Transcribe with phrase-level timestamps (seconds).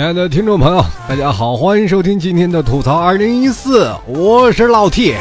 [0.00, 5.14] 亲爱的听众朋友，大家好，欢迎收听今天的吐槽二零一四，我是老 T。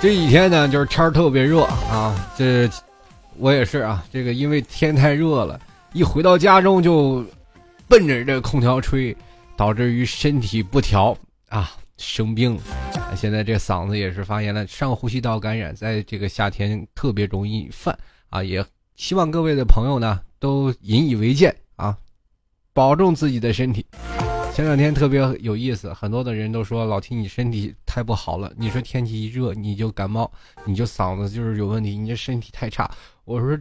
[0.00, 2.66] 这几天呢，就是天儿特别热啊，这
[3.36, 5.60] 我也是啊，这个因为天太热了，
[5.92, 7.22] 一回到家中就
[7.86, 9.14] 奔着这空调吹，
[9.54, 11.14] 导致于身体不调
[11.50, 12.58] 啊，生病。
[13.14, 17.94] 现在这嗓子也是发炎了，上呼吸道感染，在这个夏天特别容易犯
[18.30, 21.94] 啊，也希望各位的朋友呢都引以为戒啊，
[22.76, 23.86] 保重自己的身体。
[24.52, 28.52] 前两天特别有意思，很多的人都说老提你身体太不好了。
[28.54, 30.30] 你说天气一热你就感冒，
[30.66, 32.90] 你就嗓子就是有问题，你这身体太差。
[33.24, 33.58] 我说，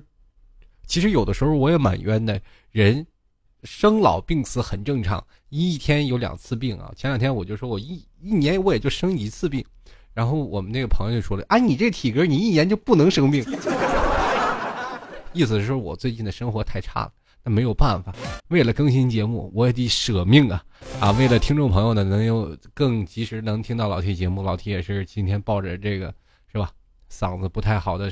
[0.85, 2.37] 其实有的时候我也蛮冤的。
[2.71, 3.07] 人
[3.63, 6.91] 生老病死很正常，一天有两次病啊。
[6.97, 9.63] 前两天我就说我一一年我也就生一次病，
[10.13, 13.45] 然后我们那个朋友就说了：“啊，你这体格你一年就不能生病。”
[15.31, 17.11] 意思是说我最近的生活太差了。
[17.45, 18.11] 那没有办法，
[18.47, 20.65] 为了更新节目，我也得舍命啊！
[20.99, 26.11] 啊，为了听众朋友呢，能有更及时能听到老 T 节目，老 T 也是今天抱着这个
[26.51, 26.71] 是吧，
[27.07, 28.11] 嗓子不太好的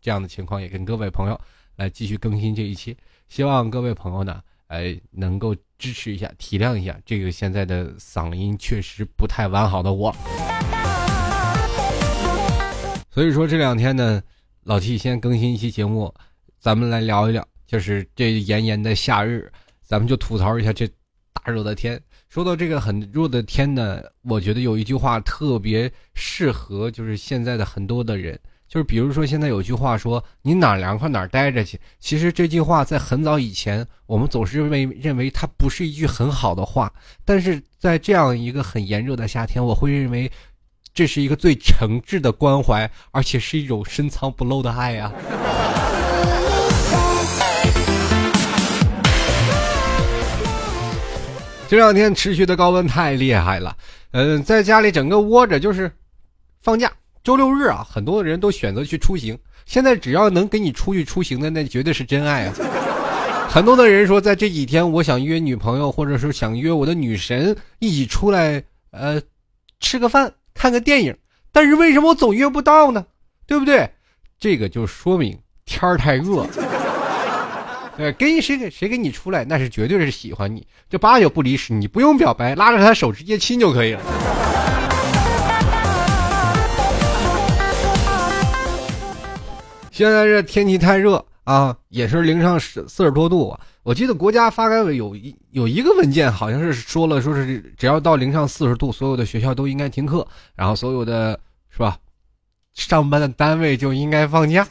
[0.00, 1.38] 这样的情况，也跟各位朋友
[1.76, 2.96] 来继续更新这一期。
[3.28, 10.10] 希望各位朋友呢，哎，能够支持一下，体谅一下这个现在的嗓音确实不太完好的我。
[13.10, 14.22] 所以说这两天呢，
[14.62, 16.14] 老 T 先更新一期节目，
[16.58, 17.46] 咱们来聊一聊。
[17.72, 19.50] 就是这炎炎的夏日，
[19.82, 20.86] 咱们就吐槽一下这
[21.32, 21.98] 大热的天。
[22.28, 31.80] 说到这个很热的天呢，我觉得有一句话特别适合，就是现在的很多的人，就是比如说现在有句话说“你哪凉快哪待着去”。
[31.98, 36.92] 其实这句话在很早以前，我们总是认为认为它不是一句很好的话，
[37.24, 40.30] 但是在这样一个很炎热的夏天，我会认为
[40.92, 45.10] 这是一个最诚挚的关怀，而且是一种深藏不露的爱呀。
[51.72, 53.74] 这两天持续的高温太厉害了，
[54.10, 55.90] 嗯，在家里整个窝着就是
[56.60, 56.92] 放假，
[57.24, 59.38] 周六日啊，很多人都选择去出行。
[59.64, 62.52] 现在只要能跟你出去出行的，那绝对是真爱啊！
[63.48, 69.18] 很多的人说，在这几天，我想约女朋友，或者说想约我的女神一起出来，呃，
[69.80, 71.16] 吃个饭，看个电影。
[71.52, 73.06] 但是为什么我总约不到呢？
[73.46, 73.90] 对不对？
[74.38, 76.46] 这个就说明天儿太热。
[77.94, 84.00] 对，跟谁给谁跟你出来，那是绝对是喜欢你，这八九不离十，你不用表白，拉着他手直接亲就可以了。
[89.90, 93.54] 现在这天气太热啊，也是零上十四十多度。
[93.82, 101.38] 我记得国家发改委有一有一个文件，好像是说了，说是只要到零上四十度，所有的学校都应该停课，然后所有的
[101.68, 101.98] 是吧，
[102.72, 104.66] 上班的单位就应该放假。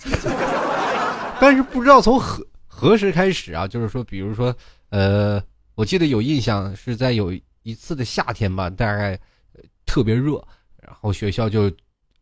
[1.40, 2.44] 但是不知道从何。
[2.82, 3.68] 何时开始啊？
[3.68, 4.56] 就是说，比如说，
[4.90, 5.40] 呃，
[5.76, 7.32] 我记得有印象是在有
[7.62, 9.20] 一次的夏天吧，大概
[9.86, 10.44] 特别热，
[10.82, 11.72] 然后学校就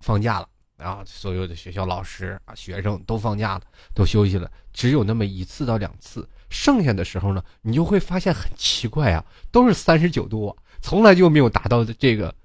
[0.02, 3.62] 放假了，然后所有的学校老师啊、学生都放假了，
[3.96, 12.36] 都休息了，只有那么一次到两次，剩下的时候呢，你就会发现很奇怪啊，都是三十九度，从来就没有达到这个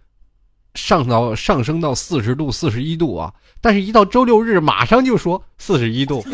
[0.76, 6.24] 上到上升到四十度、四十一度啊，但是一到周六日，马上就说四十一度。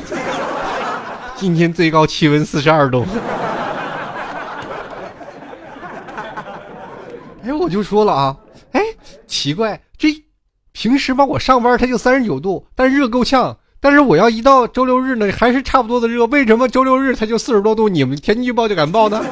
[1.41, 3.03] 今天最高气温四十二度，
[7.43, 8.37] 哎，我就说了啊，
[8.73, 8.83] 哎，
[9.27, 10.23] 奇怪，这
[10.73, 17.89] 平时吧我上班它就三十九度，但是热够呛，但是我要一到周六日呢，还是差不多的热，为什么周六日它就四十多度？
[17.89, 19.25] 你们天气预报就敢报呢？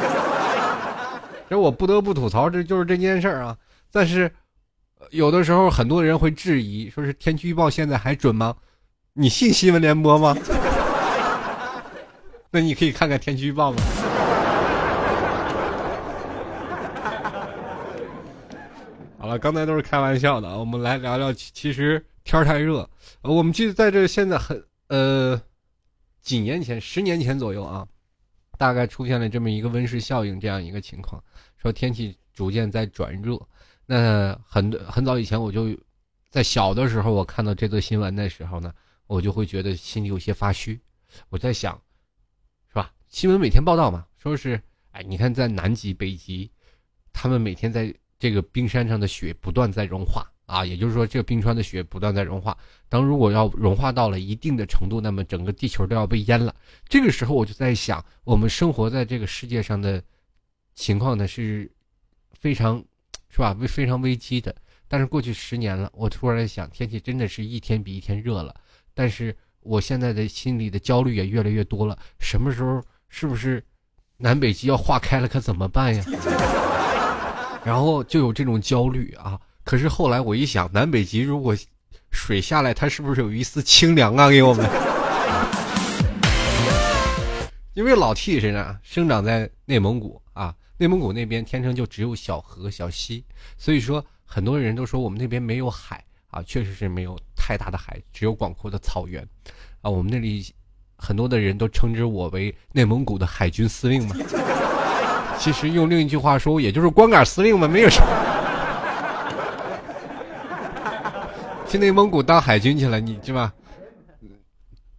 [1.50, 3.54] 这我不得不吐槽，这就是这件事儿啊。
[3.92, 4.32] 但是
[5.10, 8.54] 有的时候很多人会质疑，说是天气预报现在还准吗？
[9.12, 10.34] 你信新闻联播吗？
[12.50, 13.76] 那你可以看看天气预报吗？
[19.18, 21.30] 好了，刚才都是开玩笑的，我们来聊聊。
[21.34, 22.88] 其实天太热，
[23.20, 25.38] 我们记得在这现在很呃
[26.22, 27.86] 几年前，十年前左右啊，
[28.56, 31.22] 大概出现了这么一个温室效应这样一个情况，
[31.58, 33.38] 说天气逐渐在转热。
[33.84, 35.68] 那很很早以前，我就
[36.30, 38.72] 在小的时候，我看到这则新闻的时候呢，
[39.06, 40.80] 我就会觉得心里有些发虚。
[41.28, 41.78] 我在想。
[43.08, 44.60] 新闻每天报道嘛，说是，
[44.90, 46.50] 哎，你看在南极、北极，
[47.10, 52.56] 他们每天在这个冰山上的雪不断在融化啊，也就是说，这个冰川的雪不断在融化。
[52.86, 56.54] 当如果要融化到了一定的程度，那么整个地球都要被淹了。
[56.86, 60.02] 这个时候，我就在想，我们生活在这个世界上的
[60.74, 61.70] 情况呢，是
[62.38, 62.84] 非常，
[63.30, 63.56] 是吧？
[63.58, 64.54] 危非常危机的。
[64.86, 68.54] 但是过去十年了，我突然想，天气真的是一天比一天热了。
[68.92, 72.84] 但是我现在的心里的焦虑也越来越多了，什么时候？
[73.08, 73.62] 是不是
[74.16, 76.04] 南北极要化开了，可怎么办呀？
[77.64, 79.38] 然后就有这种焦虑啊。
[79.64, 81.54] 可是后来我一想，南北极如果
[82.10, 84.30] 水下来，它是不是有一丝清凉啊？
[84.30, 84.66] 给我们，
[87.74, 93.24] 因为老 T 身上生长在内蒙古啊，内蒙古那边天生就只有小河小溪，
[93.58, 99.22] 所以说很多人都说我们那边没有海啊，确实是没有太大的海，只有广阔的草原
[99.82, 99.90] 啊。
[99.90, 100.46] 我们那里
[100.98, 104.16] 很多的人都称之我为内蒙古的海军司令嘛，
[105.38, 108.06] 其实用另一句话说，也就是光杆司令嘛，没有什么。
[111.68, 113.52] 去内蒙古当海军去了，你是吧？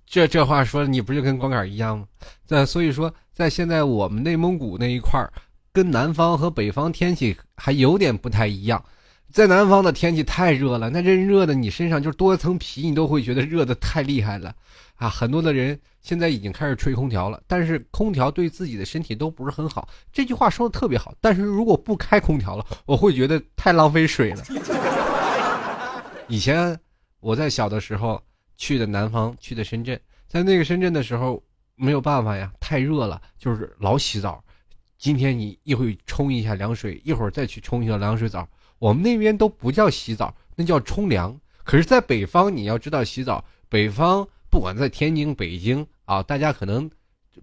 [0.06, 2.06] 这这话说，你不就跟光杆一样吗？
[2.46, 5.24] 在所以说，在现在我们内蒙古那一块，
[5.72, 8.84] 跟南方和北方天气还有点不太一样。
[9.32, 14.52] 在南方的天气太热了，那这热的你身上就多层皮，你都会觉得热的太厉害了
[15.00, 15.10] 啊！
[15.10, 19.88] 很多的人现在已经开始吹空调了，但是空调对自己的身体都不是很好。
[20.12, 24.44] 这句话说的特别好，但是如果不开空调了，我会觉得太浪费水了。
[26.28, 26.78] 以前
[27.22, 28.22] 我在小的时候
[28.58, 31.42] 去的南方，去的深圳，在那个深圳的时候
[31.76, 34.44] 没有办法呀，太热了，就是老洗澡。
[34.98, 38.46] 今天你一会冲一下凉水，一会儿再去冲一下凉水澡。
[38.80, 41.40] 我们那边都不叫洗澡，那叫冲凉。
[41.64, 46.90] 可是，在北方你要知道洗澡，北方不管在天津、北京啊，大家可能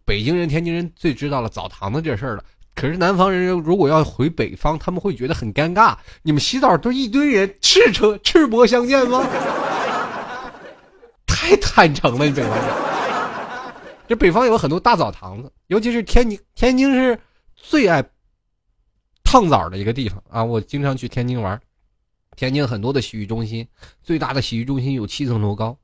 [0.05, 2.45] 北京人、天津人最知道了澡堂子这事儿了。
[2.75, 5.97] 可是南方人如果要回北方，他们会觉得很尴尬。
[6.23, 9.27] 你们洗澡都一堆人，赤赤赤膊相见吗？
[11.27, 12.65] 太坦诚了，你北方人。
[14.09, 17.19] 这北方有很多大澡堂子，尤其是天津，天津是
[17.55, 18.05] 最爱
[19.25, 20.45] 烫澡的一个地方啊！
[20.45, 21.61] 我经常去天津玩，
[22.37, 23.67] 天津很多的洗浴中心，
[24.03, 25.77] 最大的洗浴中心有七层楼高，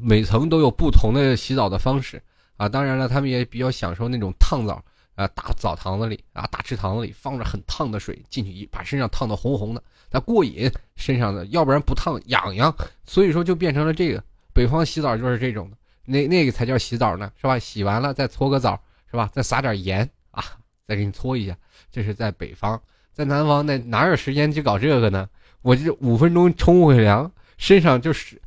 [0.00, 2.22] 每层都有不同的洗澡的方式
[2.56, 2.68] 啊！
[2.68, 4.82] 当然了，他们也比较享受那种烫澡。
[5.14, 12.70] 啊，大澡堂子里啊，大池塘子里放着很烫的水，进去一把身上烫的红红的，那过瘾，身上的要不然不烫痒痒，
[13.06, 14.22] 所以说就变成了这个
[14.52, 17.58] 北方洗澡就是这种的，那那个才叫洗澡呢，是吧？
[17.58, 18.78] 洗完了再搓个澡，
[19.10, 19.30] 是吧？
[19.32, 20.44] 再撒点盐啊，
[20.86, 21.56] 再给你搓一下，
[21.90, 22.78] 这是在北方，
[23.14, 25.26] 在南方那哪有时间去搞这个呢？
[25.62, 28.38] 我这五分钟冲回凉，身上就是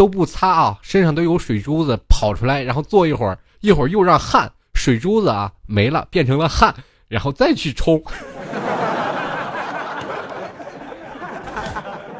[0.00, 4.50] 都不擦啊，身上都有水珠子跑出来，然后坐一会儿，一会儿又让汗。
[4.72, 6.74] 水珠子啊没了，变成了汗，
[7.06, 8.02] 然后再去冲，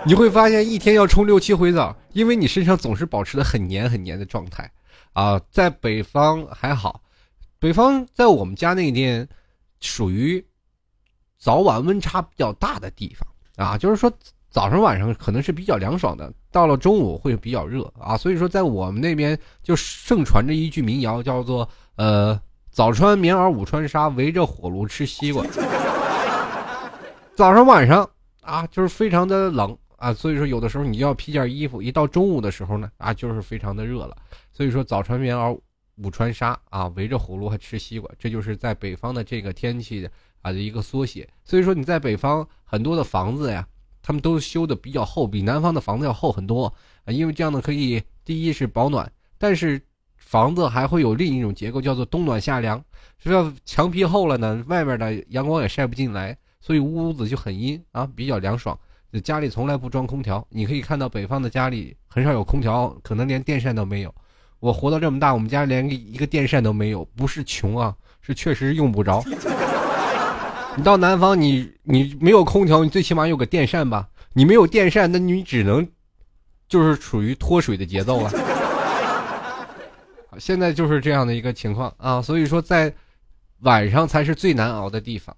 [0.05, 4.71] 你会发现一天要冲六七回澡，因为你身上总是保持的很黏很黏的状态
[5.15, 5.41] 啊。
[5.51, 7.01] 在北方还好，
[7.59, 9.27] 北方在我们家那边
[9.81, 10.45] 属于
[11.39, 14.13] 早晚温差比较大的地方啊，就是说
[14.51, 18.17] 早上晚上可能是比较凉爽的，到了中午会比较热啊。
[18.17, 22.41] 所以说在我们那边就盛传着一句民谣，叫做呃。
[22.73, 25.45] 早穿棉袄，午穿纱，围着火炉吃西瓜。
[27.35, 28.09] 早上晚上
[28.43, 31.83] 啊，就是非常的冷啊，所以说有的时候你就要披件衣服。
[31.83, 34.17] 一到中午的时候呢，啊，就是非常的热了。
[34.53, 35.59] 所以说早穿棉袄，
[35.97, 40.09] 午穿纱啊，围着火炉还吃西瓜，这就是在北方的这个天气的
[40.41, 41.29] 啊的一个缩写。
[41.43, 43.67] 所以说你在北方很多的房子呀，
[44.03, 46.73] 他们都修的比较厚，比南方的房子要厚很多
[47.05, 49.81] 啊，因为这样呢可以第一是保暖，但是。
[50.23, 52.81] 房子还会有另一种结构，叫做冬暖夏凉。
[53.19, 58.79] 这墙皮厚了呢，外面的阳光也晒不进来，所以屋子就很阴啊，比较凉爽。
[59.25, 64.15] 家里从来不装空调，你可以看到北方的家里很少有空调，可能连电扇都没有。
[64.61, 69.25] 我活到这么大，我们家连一个电扇都没有，不是穷啊，是确实用不着。
[70.81, 74.09] 你到南方，你你没有空调，你最起码有个电扇吧？
[74.33, 75.87] 你没有电扇，那你只能
[76.71, 78.31] 就是处于脱水的节奏了。
[80.41, 82.91] 现在就是这样的一个情况啊，所以说在
[83.59, 85.37] 晚上才是最难熬的地方。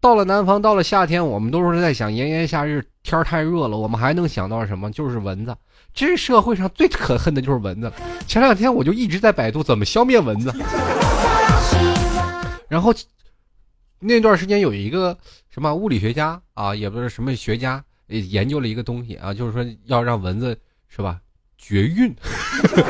[0.00, 4.90] 到了南方，到了夏天，我们都是在想炎炎夏日，天儿太热了，我们还能想到什么？
[4.90, 5.56] 就是蚊子。
[5.94, 7.92] 这社会上最可恨的就是蚊子。
[8.26, 10.52] 前两天我就一直在百度怎么消灭蚊子，
[12.66, 12.92] 然后
[14.04, 15.16] 那段时间有一个
[15.48, 21.20] 什么物理学家啊，也不是什么学家，研究了一个东西啊，就是说要让蚊子是吧
[21.56, 22.12] 绝育。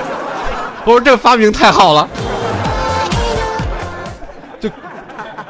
[0.84, 2.08] 我说这发明太好了，
[4.58, 4.70] 就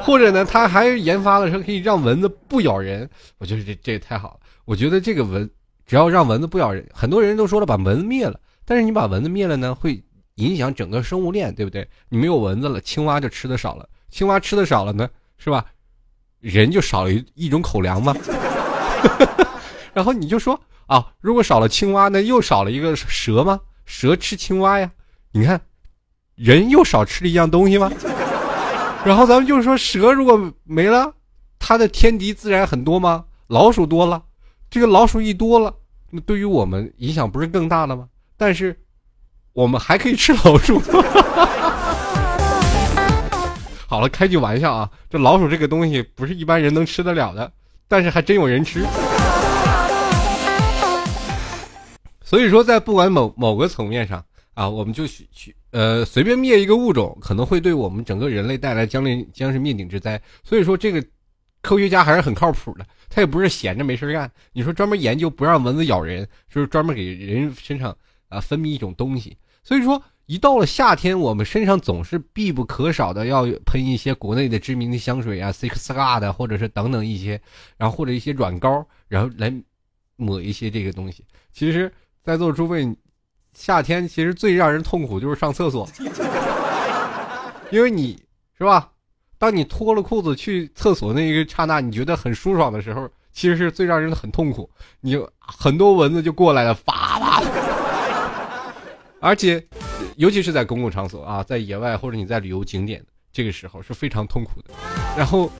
[0.02, 3.09] 或者呢，他还研发了说可以让蚊子不咬人。
[3.38, 4.40] 我觉得这这也太好了。
[4.64, 5.49] 我觉得这个蚊
[5.87, 10.02] 只要让蚊子不咬人，很多人都说了把蚊子灭了，但是你把蚊子灭了呢，会
[10.35, 11.88] 影响整个生物链，对不对？
[12.09, 15.09] 你没有蚊子了，青蛙就吃的少了，青蛙吃的少了呢，
[15.43, 15.65] 是吧？
[16.39, 18.15] 人就少了一一种口粮嘛。
[19.93, 23.59] 然后你就说啊，如果少了青蛙，那又少了一个蛇吗？
[23.85, 24.89] 蛇吃青蛙呀。
[25.33, 25.61] 你看，
[26.37, 27.91] 人又少吃了一样东西吗？
[29.05, 31.13] 然后咱们就是说，蛇如果没了，
[31.59, 33.25] 它的天敌自然很多吗？
[33.49, 34.23] 老鼠多了，
[34.71, 35.75] 这个老鼠一多了，
[36.11, 38.07] 那对于我们影响不是更大了吗？
[38.37, 38.81] 但是，
[39.53, 40.81] 我们还可以吃老鼠。
[43.93, 47.53] 好了，开句玩笑啊，这老鼠这个东西不是一般人能吃得了的，
[47.87, 48.87] 但是还真有人吃。
[52.25, 60.19] 所以说，在不管某某个层面上啊，我们就去去呃随便灭一个物种，可能会对我们整个人类带来将临将是灭顶之灾。
[60.43, 61.05] 所以说，这个
[61.61, 64.33] 科学家还是很靠谱的，他也不是闲着没事干。
[64.55, 67.95] 你说专门研究不让蚊子咬人，就是专门给人身上
[68.31, 69.37] 啊分泌一种东西。
[69.63, 70.03] 所以说。
[70.33, 77.39] 一到了夏天，我们身上总是必不可少的要喷一些国内的知名的香水啊，Six God 或者是等等一些，
[77.77, 79.53] 然后或者一些软膏，然后来
[80.17, 81.23] 抹一些这个东西。
[81.53, 81.93] 其实，
[82.25, 82.97] 在座诸位，
[83.53, 85.87] 夏天其实最让人痛苦就是上厕所，
[87.71, 88.19] 因为你
[88.57, 88.91] 是吧？
[89.37, 94.71] 当你脱了裤子去厕所那一个刹那，你觉得很舒爽的时候，其实是最让人很痛苦。
[95.03, 97.43] 你很多蚊子就过来了，发发，
[99.23, 99.64] 而且。
[100.17, 103.02] 尤其是在公共场所啊，在野外或者你在旅游景点，
[103.33, 104.75] 这个时候是非常痛苦的。
[105.17, 105.50] 然后，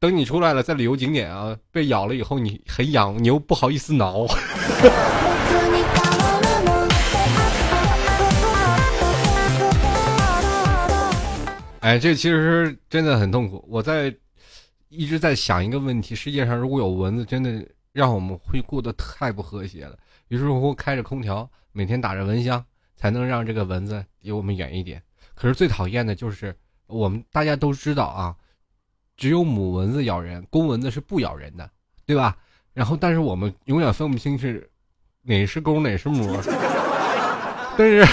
[0.00, 4.26] 等你出来了，在旅游景点啊被咬了以后，你很痒，你又不好意思挠。
[11.80, 13.64] 哎，这其实真的很痛苦。
[13.68, 14.12] 我在
[14.88, 19.96] 一直在想一个问题：世界上如果有蚊子，真的让我们会过得太不和谐了。
[20.32, 22.64] 于是乎，开着空调，每天打着蚊香。
[22.94, 25.02] 才能让这个蚊子离我们远一点。
[25.34, 26.54] 可是最讨厌的就是
[26.86, 28.36] 我们大家都知道啊，
[29.16, 31.68] 只有母蚊子咬人，公蚊子是不咬人的，
[32.06, 32.36] 对吧？
[32.72, 34.70] 然后，但是我们永远分不清是
[35.22, 36.38] 哪是公哪是母。
[37.76, 38.06] 但是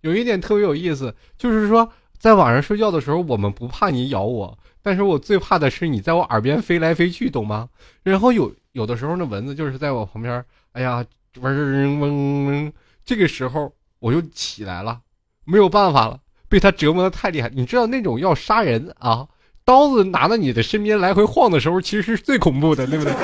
[0.00, 7.68] 有一点特别有意思，就是说在晚上睡觉的时候，我们不怕你咬我，但是我最怕的是你在我耳边飞来飞去，懂吗？
[8.02, 10.42] 然后有有的时候那蚊子就是在我旁边，
[10.72, 11.04] 哎呀，
[11.40, 12.72] 嗡嗡嗡，
[13.04, 13.72] 这个时候。
[14.00, 15.00] 我就起来了，
[15.46, 17.50] 没有办法了，被他折磨的太厉害。
[17.54, 19.26] 你知道那种要杀人啊，
[19.64, 23.14] 刀子拿在你的身边来回晃的时候，其实是最恐怖的，对不对？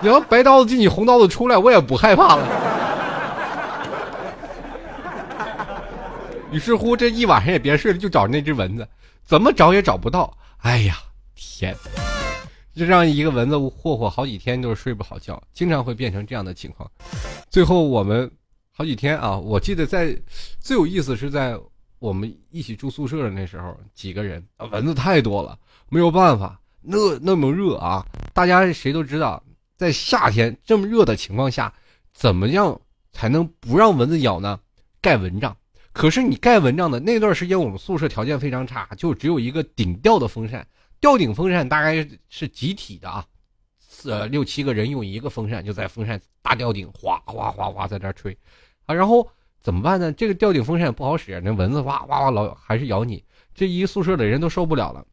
[0.00, 2.48] 你要白刀子进你，红刀子出来，我也不害怕了。
[6.50, 8.88] 于是乎，这一晚上也别睡了，就找那只蚊子，
[9.26, 10.34] 怎么找也找不到。
[10.62, 10.96] 哎呀，
[11.34, 11.76] 天！
[12.74, 16.90] 就让一个蚊子霍霍好几天都是睡不好觉，经常会变成这样的情况。
[17.50, 18.30] 最后我们。
[18.74, 19.36] 好几天啊！
[19.36, 20.18] 我记得在
[20.58, 21.54] 最有意思是在
[21.98, 25.56] 我们一起住宿舍的那时候，几个人蚊子太多了，
[25.90, 28.04] 没有办法，那那么热啊！
[28.32, 29.44] 大家谁都知道，
[29.76, 31.72] 在夏天这么热的情况下，
[32.14, 32.80] 怎么样
[33.12, 34.58] 才能不让蚊子咬呢？
[35.02, 35.54] 盖蚊帐。
[35.92, 40.66] 可是你盖蚊帐的那段时间，我们宿舍条件非常差，就只有一个顶吊的风扇，
[41.02, 43.26] 吊顶风扇大概是集体的啊，
[43.80, 48.38] 四六七个人用一个风扇，就在风扇大吊顶哗哗哗哗在这吹。
[48.86, 49.28] 啊，然后
[49.60, 50.12] 怎么办呢？
[50.12, 55.04] 这个吊顶风扇也不好使，那蚊子哇哇哇老还是咬你，这一宿舍的人都受不了了。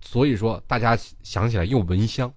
[0.00, 2.32] 所以说，大家想起来用蚊香。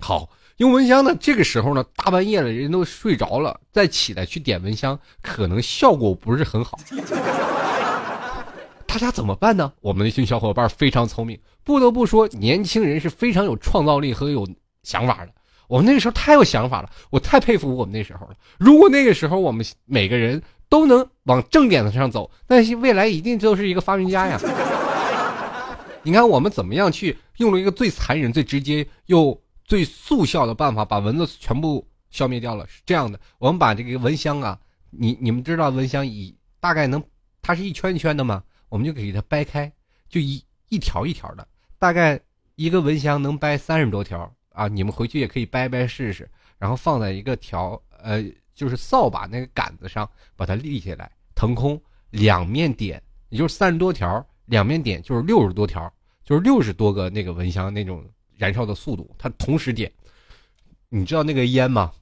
[0.00, 6.76] 好，用蚊香呢，这个时候呢，大半夜了，人都睡着了，再起来去点蚊香，可能效果不是很好。
[8.88, 9.70] 大家怎么办呢？
[9.82, 14.48] 我们的一群小伙伴非常聪明，不得不说，年轻人是非常有创造力和有
[14.82, 15.32] 想法的。
[15.68, 18.34] 我们那个时候太有想法了，我太佩服我们那时候了。
[18.58, 24.40] 如果那个时候我们每个人都能往正点子上走，那些未来一定都是一个发明家呀！
[26.02, 32.66] 你看我们怎么样去用了一个最残忍、最直接又最速效的办法，把蚊子全部消灭掉了。
[32.66, 37.04] 是这样的，我们把这个蚊香啊，你你们知道蚊香以大概能，
[37.42, 38.42] 它是一圈一圈的吗？
[38.68, 39.72] 我们就给它掰开，
[40.08, 41.46] 就一一条一条的，
[41.78, 42.20] 大概
[42.54, 44.32] 一个蚊香能掰三十多条。
[44.50, 48.20] 啊，你们回去也可以掰掰试试，然后放在一个条，呃，
[48.56, 55.88] 就是扫把那个杆子上，把它立起来，腾空，两面点，也就是三十多条，两面点就是六十多条，
[56.24, 58.04] 就是六十多个那个蚊香那种
[58.36, 59.92] 燃烧的速度，它同时点，
[60.88, 61.92] 你知道那个烟吗？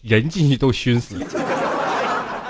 [0.00, 1.18] 人进去都熏死，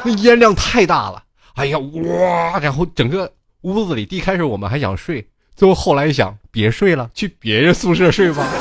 [0.05, 1.26] 那烟量太大了，
[1.57, 3.33] 哎呀哇，然后整个
[3.63, 8.47] 屋子里，一开始我们还想睡，最后后来一想，别睡了，去别人宿舍睡吧。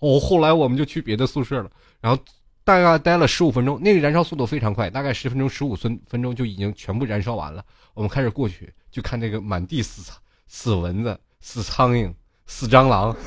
[0.00, 1.70] 哦，后来我们就去别的宿舍了，
[2.00, 2.22] 然后
[2.62, 7.64] 大概待了十五分钟，那个燃烧速度非常快，大概十分钟、十五分分钟就已经全部燃烧完了。
[7.94, 10.12] 我们开始过去，就看那个满地死
[10.46, 12.12] 死蚊子、死苍蝇、
[12.46, 13.16] 死蟑螂。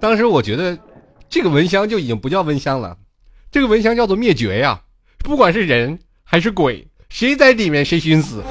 [0.00, 0.78] 当时我觉得，
[1.30, 2.96] 这个蚊香就已经不叫蚊香了，
[3.50, 4.82] 这个蚊香叫做灭绝呀！
[5.18, 8.42] 不管是人还是鬼，谁在里面谁寻死。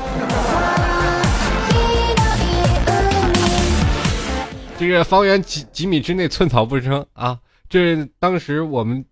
[4.77, 7.39] 这个方圆几几米之内寸草不生啊！
[7.67, 9.03] 这当时我们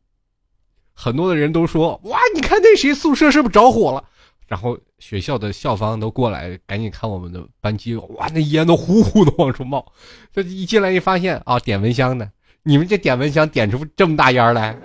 [0.94, 4.04] 很多的人都说：“哇，你看那谁宿舍是不是着火了？”
[4.48, 9.92] 然后学校的校方都过来，赶紧看我们的班级，哇，那烟都呼呼的往出冒。
[10.32, 12.30] 这一进来一发现啊，点蚊香的，
[12.68, 14.76] 你们这点蚊香点出这么大烟来。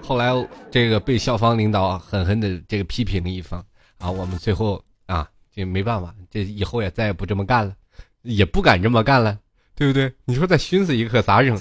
[0.00, 0.32] 后来
[0.70, 3.62] 这个被校方领导狠狠的这个批评了一番
[3.98, 7.74] 啊，我们最后啊，这没办法，这以后也再也不这么干了，
[8.22, 9.36] 也不敢这么干了，
[9.74, 10.10] 对不对？
[10.24, 11.54] 你说再熏死一个可咋整？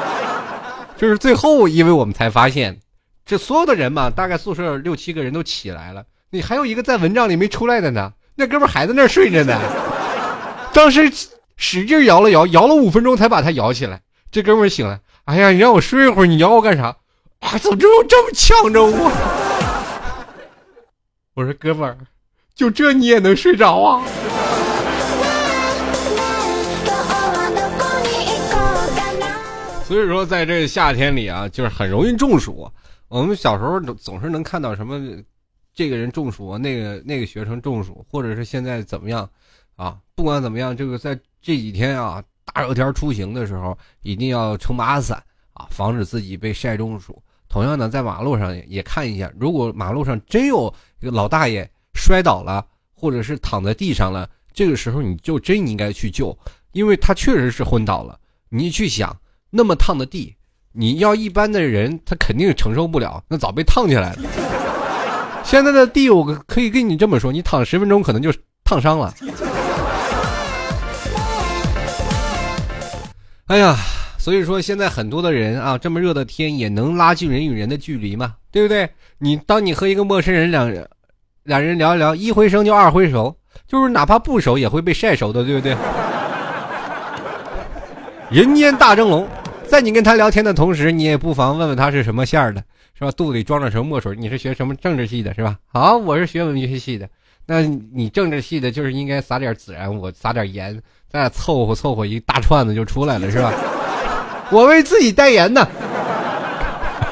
[0.98, 2.78] 就是最后，因为我们才发现，
[3.24, 9.58] 这所有的人嘛，大概宿舍六七个人都起来了，你还有一个在蚊帐里没出来的呢，那哥们还在那睡着呢。
[10.78, 11.12] 当时
[11.56, 14.00] 使劲摇了摇，摇了五分钟才把他摇起来。
[14.30, 16.96] 这哥们醒了，哎呀，你让我睡一会儿，你摇我干啥？
[17.40, 19.10] 啊，怎么这么这么呛着我？
[21.34, 21.98] 我说哥们儿，
[22.54, 24.04] 就这你也能睡着啊？
[29.84, 32.70] 所以说，在这个夏天里啊，就是很容易中暑。
[33.08, 34.96] 我们小时候总是能看到什么，
[35.74, 39.28] 这个人中暑，那个那个学生中暑，或者是现在怎么样
[39.78, 39.96] 啊？
[40.14, 45.16] 不管怎么样，这个在这几天啊，大热天出行的时候，一定要撑把伞
[45.54, 47.22] 啊，防止自己被晒中暑。
[47.48, 50.70] 同样的，在马路上也看一下，如果马路上真有
[51.00, 56.36] 一个老大爷摔倒了，或者是躺在地上了，这个时候你就真应该去救，
[56.72, 58.18] 因为他确实是昏倒了。
[58.50, 59.16] 你去想。
[59.50, 60.36] 那么烫的地，
[60.72, 65.42] 你要一般的人他肯定承受不了，那早被烫起来了。
[65.42, 68.30] 现在的地，我可以跟你这么说，你躺十分钟可能就
[68.62, 69.14] 烫伤了。
[73.48, 73.74] 哎呀，
[74.18, 78.86] 所以说现在很多的人啊，这么热的天也能拉近人与人的距离嘛，对不对？
[79.16, 80.86] 你当你和一个陌生人两人
[81.44, 83.34] 两人聊一聊，一回生就二回熟，
[83.66, 85.74] 就是哪怕不熟也会被晒熟的，对不对？
[88.30, 89.26] 人间大蒸笼，
[89.66, 93.10] 在你跟他聊天的同时，你也不妨问问他是什么馅儿的，是吧？
[93.12, 94.14] 肚子里装着什么墨水？
[94.14, 95.56] 你是学什么政治系的，是吧？
[95.68, 97.08] 好，我是学文学系的。
[97.46, 100.78] 那你政治系的，就是应该撒点孜然，我撒点盐，
[101.10, 103.52] 咱俩凑合凑合一大串子就出来了，是吧？
[104.52, 105.66] 我为自己代言呢。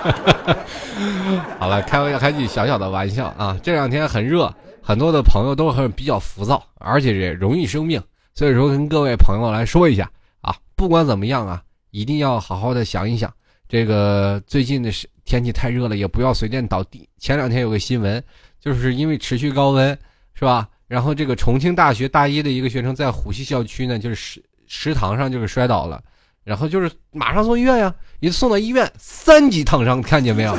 [1.58, 3.58] 好了，开玩开句小小的玩笑啊！
[3.62, 8.00] 这两天很热，很多的朋友都很比较浮躁，而且也容易生病，
[8.34, 10.08] 所以说跟各位朋友来说一下
[10.40, 10.54] 啊。
[10.76, 13.32] 不管怎么样啊，一定要好好的想一想。
[13.68, 17.08] 这个最近的是天气太热了，也不要随便倒地。
[17.18, 18.22] 前两天有个新闻，
[18.60, 19.98] 就是因为持续高温，
[20.34, 20.68] 是吧？
[20.88, 26.02] 然后这个重庆大学大一的一个学生在虎溪校区呢，就是食食堂上就是摔倒了，
[26.44, 30.56] 然后就是马上送医院呀，一送到医院三级烫伤，看见没有？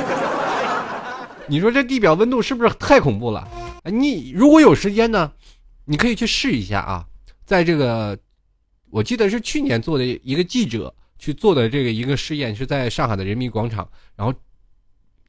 [1.48, 3.48] 你说这地表温度是不是太恐怖了？
[3.84, 5.32] 你如果有时间呢，
[5.84, 7.04] 你可以去试一下啊，
[7.44, 8.18] 在这个。
[8.90, 13.86] 我记得是去年做的一个记者去做的这个一个试验，是在上海的人民广场，
[14.16, 14.32] 然后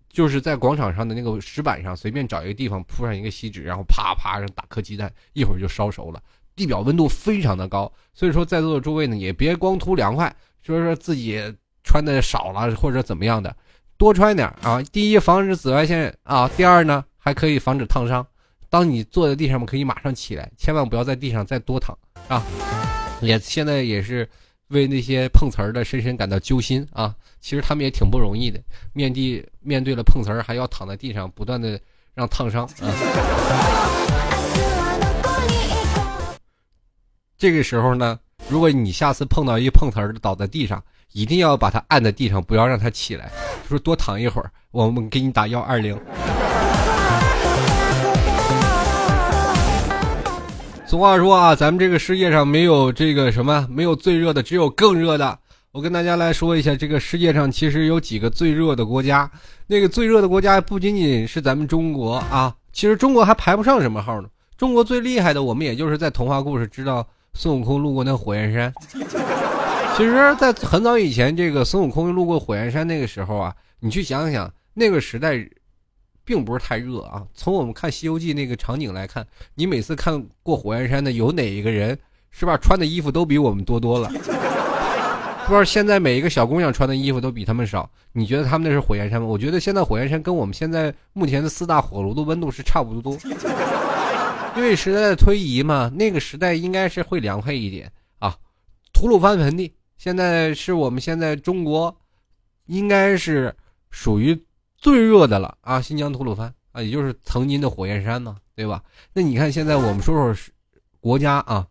[0.10, 6.22] 就是在广场上的那个石板上随便找一个地方铺上一个锡纸，然后啪啪打颗鸡蛋，一会儿就烧熟了。
[6.56, 11.42] 地表温度非常的高，所以说在座的诸位呢也别光图凉快，说说自己
[11.84, 13.56] 穿的少了或者怎么样的，
[13.98, 14.82] 多穿点啊。
[14.92, 18.26] 第一防止紫外线啊，第二呢还可以防止烫伤。
[18.70, 22.44] 当你坐在地上可以马上起来，千万不要在地上再多躺啊。
[23.22, 24.30] 也现在也是
[24.70, 27.16] 为那些碰瓷儿的深深感到揪心啊！
[27.42, 28.60] 其实他们也挺不容易的，
[28.94, 31.80] 面地面对了碰瓷儿，还要躺在地上不断的
[32.14, 32.70] 让烫伤。
[37.38, 43.32] 这个时候呢，如果你下次碰到一碰瓷儿倒在地上，一定要把他按在地上，不要让他起来，
[43.68, 46.00] 说多躺一会儿，我们给你打幺二零。
[50.90, 55.38] 俗话说啊，咱们这个世界上没有这个什么，没有最热的，只有更热的。
[55.72, 59.30] 我跟大家来说一下，这个世界上其实有几个最热的国家。
[59.68, 64.28] 那个最热的国家不仅仅是咱们中国啊，其实中国还排不上什么号呢。
[64.58, 68.74] 中国最厉害的，我们也就是在童话故事知道孙悟空路过那火焰山。
[69.96, 75.48] 其实，在很早以前，这个孙悟空路过火焰山那个时候啊，你去想想那个时代。
[76.30, 77.26] 并不是太热啊！
[77.34, 81.98] 从我们看《西游记》那个场景来看，你每次看过火焰山的，有哪一个人
[82.30, 82.56] 是吧？
[82.56, 84.08] 穿的衣服都比我们多多了。
[85.48, 87.90] 不知道现在每一个小姑娘穿的衣服都比他们少。
[88.12, 89.26] 你觉得他们那是火焰山吗？
[89.26, 93.18] 我觉得现在火焰山跟我们现在目前的四大火炉的温度是差不多。
[94.56, 98.36] 因为时代的推移嘛，那个时代应该是会凉快一点啊。
[98.94, 101.96] 吐鲁番盆地现在是我们现在中国
[102.68, 103.52] 应该是
[103.90, 104.40] 属于
[104.82, 108.82] 最热的了啊，新疆吐鲁番啊，也就是曾经的火焰山嘛，对吧？
[109.14, 110.52] 那你看现在我们说说
[111.00, 111.66] 国家啊，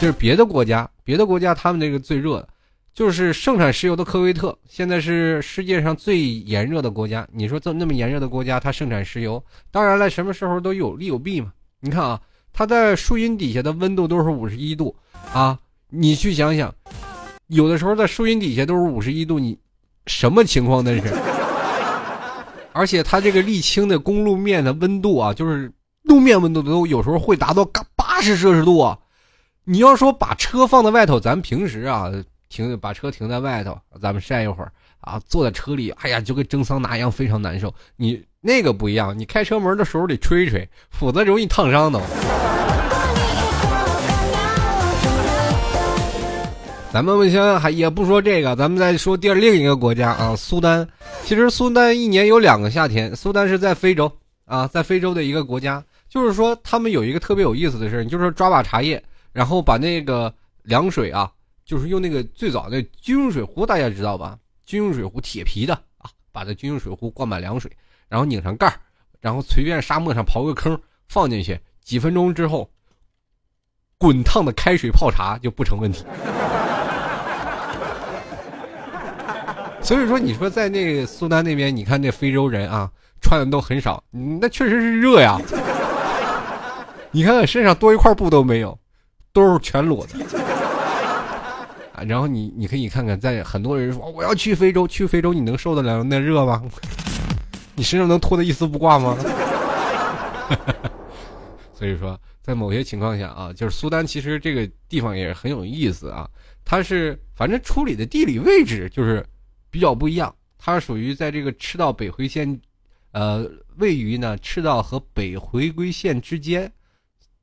[0.00, 2.48] 就是别的国家，别的国家他们这个最热的。
[2.94, 7.28] 就是盛产石油的科威特，现在是世界上最炎热的国家。
[7.30, 11.52] 你说这那么炎热的国家，它盛产石油，当然了，什么时候都有利有弊嘛。
[11.80, 12.18] 你看啊，
[12.54, 14.96] 它在树荫底下的温度都是五十一度
[15.34, 15.58] 啊，
[15.90, 16.74] 你去想想，
[17.48, 19.58] 有的时候在树荫底下都是五十一度，你
[20.06, 21.14] 什么情况那是？
[22.76, 27.64] 而且它这个沥青的公路面的温度啊，就是路面温度都有时候会达到
[27.96, 28.98] 八十摄氏度啊。
[29.64, 32.12] 你要说把车放在外头，咱平时啊。
[32.48, 35.20] 停，把车停在外头，咱们晒一会儿啊。
[35.26, 37.74] 坐在车里，哎呀，就跟蒸桑拿一样，非常难受。
[37.96, 42.00] 你那个不一样，你开车门的时候得吹吹，否则容易烫伤的。
[46.96, 50.88] 咱们先还也不说这个，咱们再说第二另一个国家啊，苏丹。
[51.24, 54.10] 其实苏丹一年有两个夏天，苏丹是在非洲
[54.46, 55.84] 啊，在非洲的一个国家。
[56.08, 60.32] 就是说，他们有一个特别有意思的事就是抓把茶叶，然后把那个
[60.62, 61.30] 凉水啊。
[61.66, 64.38] 就是用那个最早的军用水壶，大家知道吧？
[64.64, 67.70] 军用水壶，铁皮的啊，把这军用水壶灌满凉水，
[68.08, 68.74] 然后拧上盖，
[69.20, 72.66] 然后随便沙漠上刨个坑放进去，几分钟之后，
[73.98, 76.02] 滚烫的开水泡茶就不成问题。
[79.86, 85.40] 所以说，你说在那苏丹那边，你看那非洲人啊，穿的都很少，那确实是热呀。
[87.12, 88.76] 你看看身上多一块布都没有，
[89.32, 90.18] 都是全裸的。
[91.92, 96.60] 啊，然后你你可以看看，在很多人说我要去非洲，去非洲你能受得了那热吗？
[97.76, 99.16] 你身上能脱的一丝不挂吗？
[101.72, 106.28] 所以说，在某些情况下啊，就是苏丹其实这个地方也很有意思啊。
[106.64, 109.24] 它是反正处理的地理位置就是
[109.76, 112.60] 比较不一样，它属于在这个赤道北回归线，
[113.10, 116.72] 呃，位于呢赤道和北回归线之间，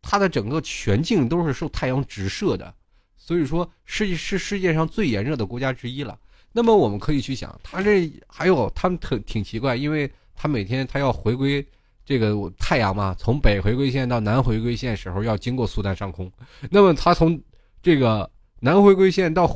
[0.02, 2.74] 它的整个全境都是受太阳直射的。
[3.15, 6.17] 所以说，世界是世界上最炎热的国家之一了。
[6.52, 11.63] 那么我们可以去想，它这还有他们特挺奇怪，因为他每天他要回归
[12.04, 16.32] 这个太阳嘛，从北回归线到南回归线时候要经过苏丹上空。
[16.72, 17.39] 那么它从
[17.84, 18.28] 这个
[18.60, 19.48] 南回归线到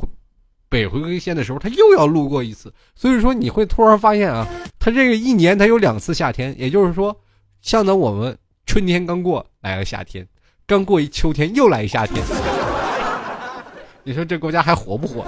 [0.69, 2.73] 北回归线的时候，他又要路过一次。
[2.95, 4.47] 所以说，你会突然发现啊，
[4.79, 7.17] 他这个一年他有两次夏天，也就是说，
[7.61, 10.27] 像等我们春天刚过来了夏天，
[10.65, 12.23] 刚过一秋天又来一夏天。
[14.03, 15.25] 你说这国家还火不火？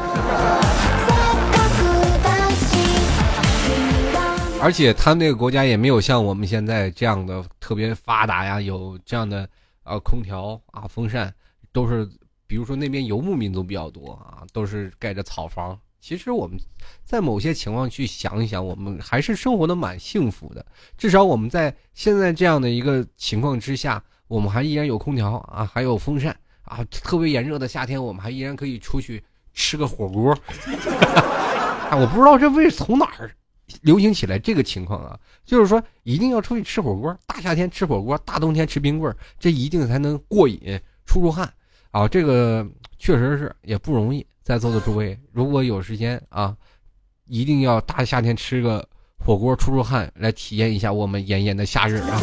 [4.62, 9.48] 而且他那个国家也没有像我们现在这样的特别发达呀，有这样的
[9.84, 11.34] 呃空调啊、风扇，
[11.72, 12.06] 都是
[12.50, 15.80] 比如说那边游牧民族比较多啊，都是盖着草房。
[16.02, 16.58] 其实我们
[17.06, 20.66] 在某些情况去想一想，我们还是生活的蛮幸福的。
[20.98, 26.36] 至少我们在现在这样的一个情况之下，我们还依然有空调啊，还有风扇。
[26.64, 30.32] 啊，特别炎热的夏天，我们还依然可以出去吃个火锅。
[30.34, 33.30] 啊，我不知道这为从哪儿
[33.82, 41.52] 流行起来这个情况啊，就是说一定要出去吃火锅，大夏天吃火锅，大冬天吃冰棍，这一定才能过瘾，出出汗。
[41.92, 44.26] 啊，这个确实是也不容易。
[44.44, 46.56] 在座的诸位，如果有时间啊，
[47.26, 52.20] 一定要大夏天吃个火锅，出出汗，来体验一下我们炎炎的夏日啊。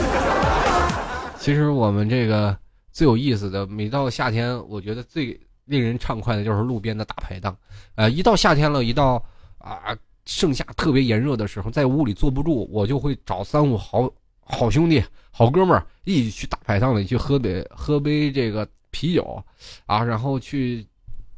[1.38, 2.56] 其实我们这个。
[2.92, 7.54] 最有意思的，每到夏天，我觉得最令人畅快的就是路边的大排档。
[7.94, 9.22] 呃，一到夏天了，一到
[9.58, 19.44] 啊盛夏特别炎热的时候，在屋里坐不住，我就会找三五好好兄弟、好哥们儿一起去大排档里去喝杯喝杯这个啤酒，
[19.84, 20.86] 啊，然后去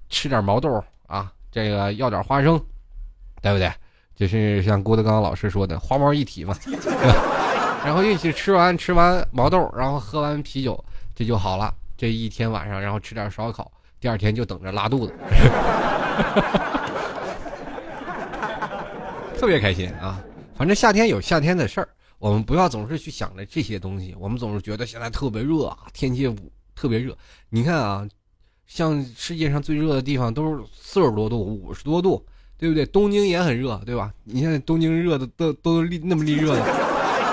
[0.09, 2.57] 吃点毛豆啊，这个要点花生，
[3.43, 3.69] 对不对？
[4.15, 6.57] 就是像郭德纲老师说的“花毛一体 ”嘛。
[7.85, 10.85] 然后一起吃完吃完毛豆，然后喝完啤酒。
[11.17, 13.69] 这就好了，这一天晚上，然后吃点烧烤，
[13.99, 15.13] 第二天就等着拉肚子，
[19.37, 20.23] 特别开心啊！
[20.57, 21.89] 反正夏天有夏天的事儿，
[22.21, 24.15] 我们不要总是去想着这些东西。
[24.17, 26.33] 我们总是觉得现在特别热啊，天气
[26.79, 27.17] 特别热。
[27.49, 28.09] 你看啊，
[28.67, 32.25] 像世界上最热的地方都是四十多度、五十多度，
[32.57, 32.87] 对不对？
[32.87, 34.15] 东京也很热，对吧？
[34.23, 36.65] 你看东京热的都都那么立热的，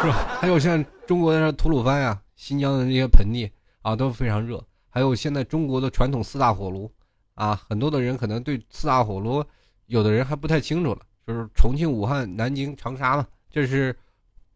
[0.01, 0.37] 是吧？
[0.41, 3.51] 还有像中国的吐鲁番呀、新疆的那些盆地。
[3.81, 4.59] 啊，都非常热。
[4.89, 6.91] 还有现在中国的传统四大火炉，
[7.35, 9.45] 啊，很多的人可能对四大火炉，
[9.85, 11.01] 有的人还不太清楚了。
[11.27, 13.95] 就是重庆、武汉、南京、长沙嘛，这是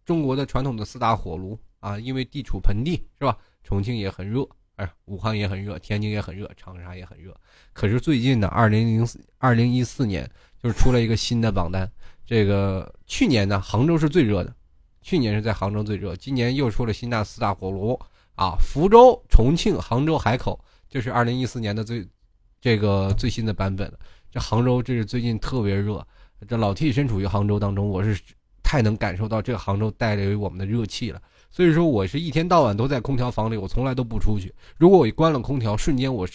[0.03, 1.99] 中国的传统的四大火炉啊。
[1.99, 3.37] 因为地处盆地，是吧？
[3.63, 4.47] 重庆也很热，
[4.79, 7.35] 哎，武汉也很热，天津也很热，长沙也很热。
[7.73, 10.25] 可是最近呢，二零零四、二零一四年，
[10.63, 11.91] 就是出了一个新的榜单，
[12.25, 14.55] 这个去年呢，杭州是最热的，
[15.01, 17.99] 去年是在杭州最热，今年又出了新大四大火炉
[18.35, 20.57] 啊，福州、重庆、杭州、海口，
[20.89, 22.07] 这是二零一四年的最
[22.61, 23.99] 这个最新的版本了。
[24.31, 26.01] 这杭州这是最近特别热，
[26.47, 28.17] 这老 T 身处于杭州当中，我是
[28.63, 31.21] 太能感受到这个杭州带给我们的热气了。
[31.51, 34.53] 所以说，我是一天到晚都在空调房里，我从来都不出去。
[34.77, 36.27] 如果我一关了空调，瞬间我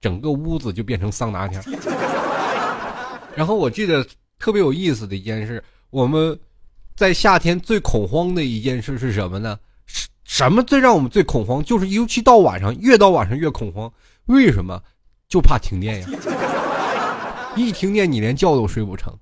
[0.00, 1.62] 整个屋子就变成桑拿天。
[3.34, 4.06] 然后我记得
[4.38, 6.38] 特别有意思的一件事，我们
[6.94, 9.58] 在夏天最恐慌的一件事是什么呢？
[9.86, 11.62] 什什么最让我们最恐慌？
[11.64, 13.92] 就是尤其到晚上，越到晚上越恐慌。
[14.26, 14.80] 为什么？
[15.28, 16.08] 就怕停电呀！
[17.56, 19.12] 一停电，你连觉都睡不成。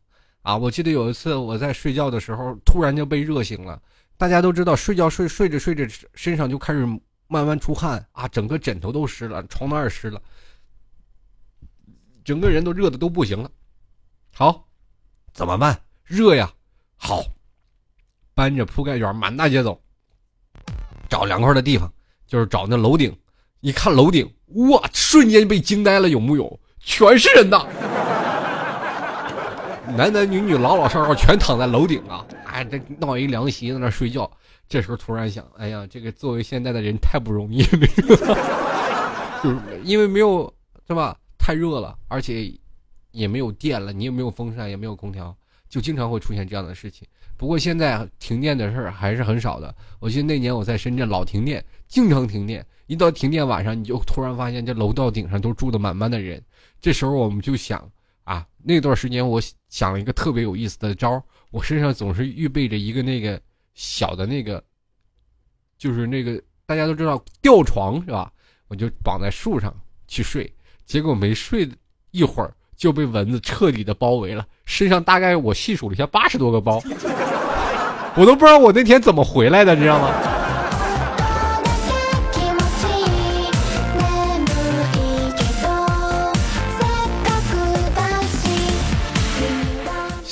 [0.43, 0.57] 啊！
[0.57, 3.79] 我记得有一次我在睡觉的时候，突然就被热醒了。
[4.19, 6.85] 大家都知道，睡觉睡睡着睡着，身上就开始
[7.29, 10.21] 慢慢出汗啊，整个枕头都湿了，床单也湿了，
[12.25, 13.49] 整个人都热的都不行了。
[14.35, 14.67] 好，
[15.33, 15.81] 怎么办？
[16.05, 16.53] 热呀！
[16.97, 17.23] 好，
[18.35, 19.81] 搬着铺盖卷满大街走，
[21.09, 21.93] 找凉快的地方，
[22.27, 23.17] 就是找那楼顶。
[23.61, 24.33] 一看楼顶，
[24.71, 24.89] 哇！
[24.93, 26.59] 瞬间被惊呆了，有木有？
[26.81, 27.67] 全是人呐！
[29.97, 32.25] 男男女女、老老少少全躺在楼顶啊！
[32.59, 34.29] 哎，这闹一凉席在那睡觉。
[34.69, 37.71] 这时候突然想，哎呀，这个作为现在的人太不容易了，
[39.45, 40.53] 就是因为没有
[40.89, 41.17] 是吧？
[41.39, 42.53] 太热了，而且
[43.13, 45.33] 也没有电了，你也没有风扇，也没有空调，
[45.69, 47.07] 就经常会出现这样的事情。
[47.37, 49.73] 不过现在停电的事儿还是很少的。
[50.01, 52.67] 我记得那年我在深圳老停电，经常停电。
[52.89, 56.43] 一到停电晚上，你就突然发现这楼道顶上都住的满满的人。
[56.81, 57.89] 这时候我们就想。
[58.25, 59.41] 啊，那段时间我
[59.71, 63.41] 想了一个特别有意思的招儿我身上总是预备着一个那个
[63.75, 64.63] 小的那个，
[65.79, 68.31] 就是那个大家都知道吊床是吧？
[68.69, 69.75] 我就绑在树上
[70.07, 70.53] 去睡，
[70.85, 71.69] 结果没睡
[72.11, 76.83] 一会儿就被蚊子彻底的包围了，身上大概我细数了一下八十多个包，
[78.15, 80.28] 我都不知道我那天怎么回来的，你知道吗？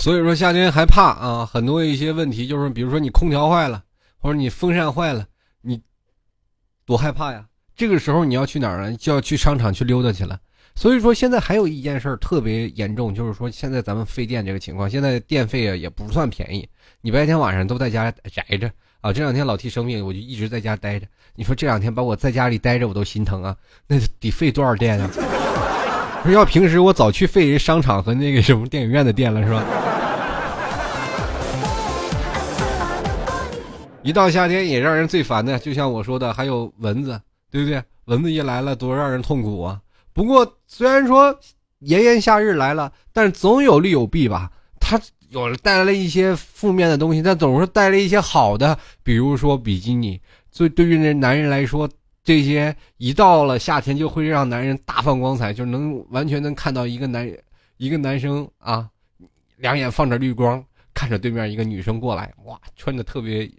[0.07, 3.83] 所以说夏天还怕啊，很多一些问题就是，比如说你空调坏了，
[4.19, 5.27] 或者你风扇坏了，
[5.63, 5.83] 你
[6.85, 7.45] 多害怕呀！
[7.75, 8.97] 这个时候你要去哪儿呢？
[8.97, 10.39] 就要去商场去溜达去了。
[10.77, 16.69] 所以说现在还有一件事儿特别严重，就是说现在咱们费电这个情况，现在电费啊也不算便宜。
[17.01, 21.07] 你白天晚上都在家宅着啊，这两天老提生病，我就一直在家待着。
[21.35, 23.57] 你说这两天把我在家里待着我都心疼啊，
[23.89, 25.11] 那得费多少电啊？
[26.31, 29.65] 要平时我早去费人商场和那个什么电影院的电了，是吧？
[34.07, 37.83] 一到夏天也让人最烦的，就像我说的，还有蚊子，对不对？
[38.05, 39.81] 蚊子一来了，多让人痛苦啊！
[40.13, 41.37] 不过虽然说
[41.81, 44.49] 炎炎夏日来了，但总有利有弊吧。
[44.79, 50.21] 它有带来了一些负面的东西，但总是带来一些好的，比如说比基尼。
[50.53, 51.91] 所以对于那男人来说，
[52.23, 57.37] 这些一到了夏天就会让男人大放光彩，就能完全能看到一个男人，
[57.77, 58.89] 一个男生啊，
[59.57, 60.65] 两眼放着绿光，
[60.95, 63.51] 看着对面一个女生过来，哇，穿的特别。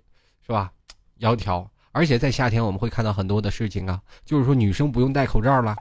[0.47, 0.71] 是吧？
[1.19, 5.75] 窈窕，而且在夏天我们会看到很多的事情啊，就是说女生不用戴口罩了，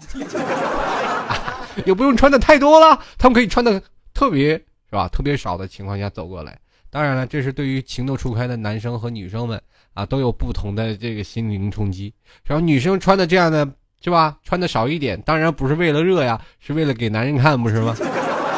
[1.87, 3.81] 也不用穿的太多了，她们可以穿的
[4.13, 5.07] 特别是吧？
[5.07, 6.59] 特别少的情况下走过来。
[6.91, 9.63] 当然了，这是对于情窦初开的男生和女生们
[9.95, 12.13] 啊，都有不同的这个心灵冲击。
[12.45, 13.65] 然后女生穿的这样的
[14.03, 14.37] 是吧？
[14.43, 17.95] 穿的少一点，当然不是为了热呀，是为了给男人看，不是吗？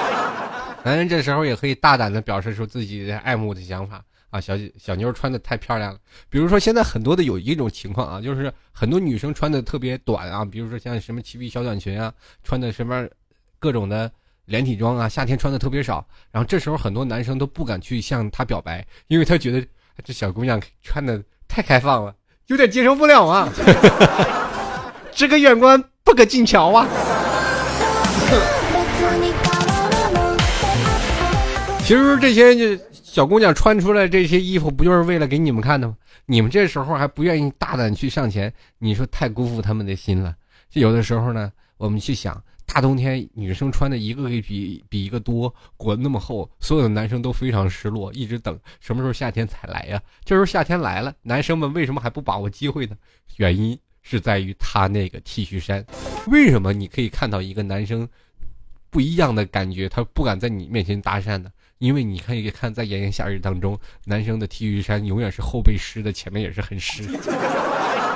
[0.84, 4.02] 男人这时候也可以大胆的表示出自己的爱慕的想法。
[4.30, 5.98] 啊，小小妞穿的太漂亮了。
[6.28, 12.12] 比如说，现在很多的有一种情况啊，就是很多女生穿的特别短啊，比如说像什么齐臂小短裙啊，
[12.44, 13.08] 穿的什么
[13.58, 14.10] 各种的
[14.44, 16.06] 连体装啊，夏天穿的特别少。
[16.30, 19.66] 然后这时候很多男生都不敢去向她表白，因为他觉得
[20.04, 22.14] 这小姑娘穿的太开放了，
[22.48, 23.48] 有点接受不了啊。
[25.10, 26.86] 这个远观不可近瞧啊。
[31.80, 32.84] 其实这些就。
[33.10, 35.96] 小姑娘穿出来这些衣服，不就是为了给你们看的吗？
[36.26, 40.36] 你们这时候还不愿意大胆去上前，你说太辜负他们的心了。
[40.74, 50.00] 有的时候呢，我们去想，大冬天女生穿的一个比比一个多，裹那么厚，所有的男生都非常失落，一直等什么时候夏天才来呀？
[50.22, 52.96] 这时候夏天来了，男生们为什么还不把握机会呢？
[53.36, 55.84] 原因是在于他那个 T 恤衫。
[56.26, 58.06] 为什么你可以看到一个男生
[58.90, 61.50] 不一样的感觉，他不敢在你面前搭讪呢？
[61.78, 67.04] 因为你可以看，在炎炎夏日当中，男生的 T 恤衫永远是后背湿的，前面也是很湿。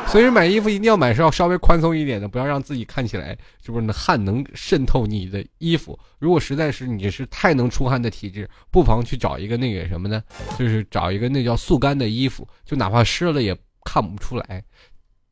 [0.09, 5.99] 所以买衣服一定要买是要稍微宽松一点的，不要让自己看起来是不是汗能渗透你的衣服。
[6.19, 10.23] 如果实在是你是太能出汗的体质，不妨去找一个那个什么呢？
[10.59, 14.63] 就是找一个那叫速干的衣服，就哪怕湿了也看不出来。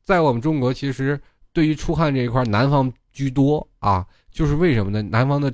[0.03, 1.19] 在我们中国，其实
[1.53, 4.05] 对于出汗这一块，南方居多啊。
[4.31, 5.01] 就是为什么呢？
[5.01, 5.53] 南方的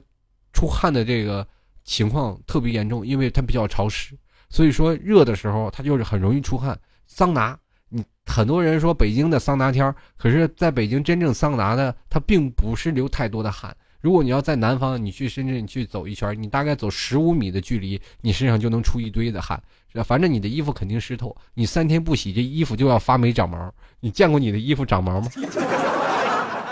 [0.53, 1.45] 出汗的这个
[1.87, 4.15] 情况特别严重，因为它比较潮湿，
[4.49, 6.77] 所以说热的时候它就是很容易出汗。
[7.07, 7.57] 桑拿。
[7.89, 13.73] 你很多人说北京的桑拿天可是在北京真正桑拿的，它并不是流太多的汗。
[14.01, 19.61] 如果你要在南方，你去深圳去走一圈，你大概走十五米的距离，你身上就能出一堆的汗，
[20.03, 23.73] 反正你的衣服肯定湿透，你三天不洗，这衣服就要发霉长毛。
[24.01, 25.29] 你见过你的衣服长毛吗？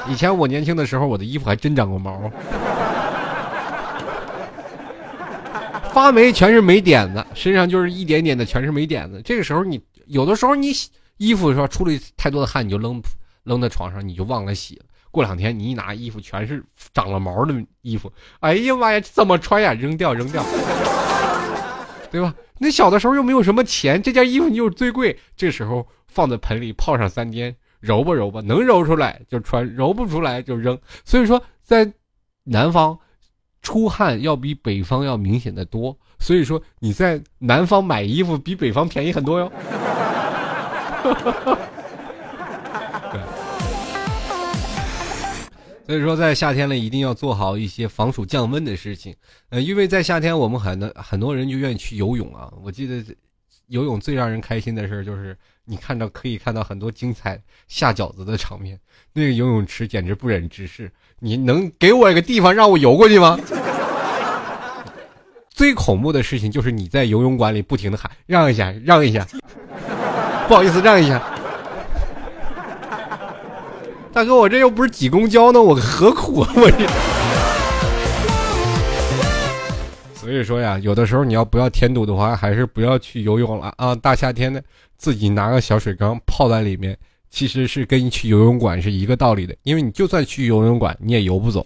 [0.09, 2.29] 以前我年轻的时候，我的衣服还真长过毛，
[5.95, 9.21] 发霉全是霉点子，身上就是一点点的全是霉点子。
[9.23, 10.89] 这个时候你有的时候你洗。
[11.15, 13.01] 衣服说出了太多的汗，你就扔
[13.45, 14.83] 扔在床上，你就忘了洗了。
[15.09, 16.61] 过两天你一拿衣服，全是
[16.93, 18.11] 长了毛的衣服。
[18.41, 19.73] 哎呀妈呀，怎么穿呀？
[19.73, 20.43] 扔掉扔掉，
[22.11, 22.35] 对吧？
[22.59, 25.17] 那小的时候又没有什么钱，这件衣服你又最贵。
[25.37, 30.77] 这时候放在盆里泡上三天，揉吧揉吧，能揉出来就穿，揉不出来就扔。
[31.05, 31.89] 所以说，在
[32.43, 32.99] 南方
[33.65, 35.97] 出汗要比北方要明显的多。
[36.19, 39.51] 所以说你在南方买衣服比北方便宜很多哟。
[43.11, 43.19] 对，
[45.87, 49.15] 所以说在夏天呢，一定要做好一些防暑降温的事情。
[49.49, 52.53] 呃，因为在夏天，我们很多很多人就愿意去游泳啊。
[52.63, 53.03] 我记得
[53.67, 58.79] 游泳最让人开心的事就是，你看到可以看到很多精彩下饺子的场面。
[59.11, 60.91] 那个游泳池简直不忍直视。
[61.19, 63.39] 你能给我一个地方让我游过去吗？
[65.49, 69.25] 最恐怖的事情就是你在游泳馆里不停的喊让一下，让一下。
[70.47, 71.19] 不好意思，让一下，
[74.11, 76.53] 大哥，我这又不是挤公交呢，我何苦啊？
[76.55, 76.85] 我这。
[80.13, 83.95] 所以说呀，有的时候你要不要添堵的话，还是不要去游泳了啊！
[83.95, 84.61] 大夏天的，
[84.97, 86.97] 自己拿个小水缸泡在里面，
[87.35, 89.53] 其实是跟去游泳馆是一个道理的。
[89.63, 91.61] 因为你就算去游泳馆，你也游不走，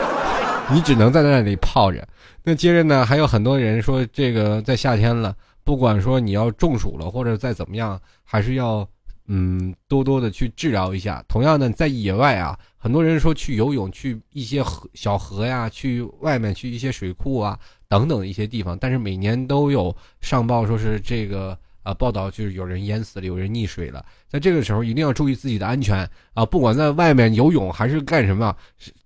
[0.72, 2.08] 你只能在那里泡着。
[2.42, 5.36] 那接着呢，还有很多人说，这个在夏天了。
[5.62, 8.86] 不管说你要中暑了，或者再怎么样，还是要
[9.28, 11.22] 嗯多多的去治疗一下。
[11.28, 24.04] 同样的，在野外啊，很多人说去游泳，去一些河小河呀，去外面去一些水库啊等等一些地方，但是每年都有上报说是这个啊报道，就是有人淹死了，有人溺水了。
[24.26, 25.98] 在这个时候，一定要注意自己的安全
[26.32, 26.44] 啊！
[26.44, 28.56] 不管在外面游泳还是干什么，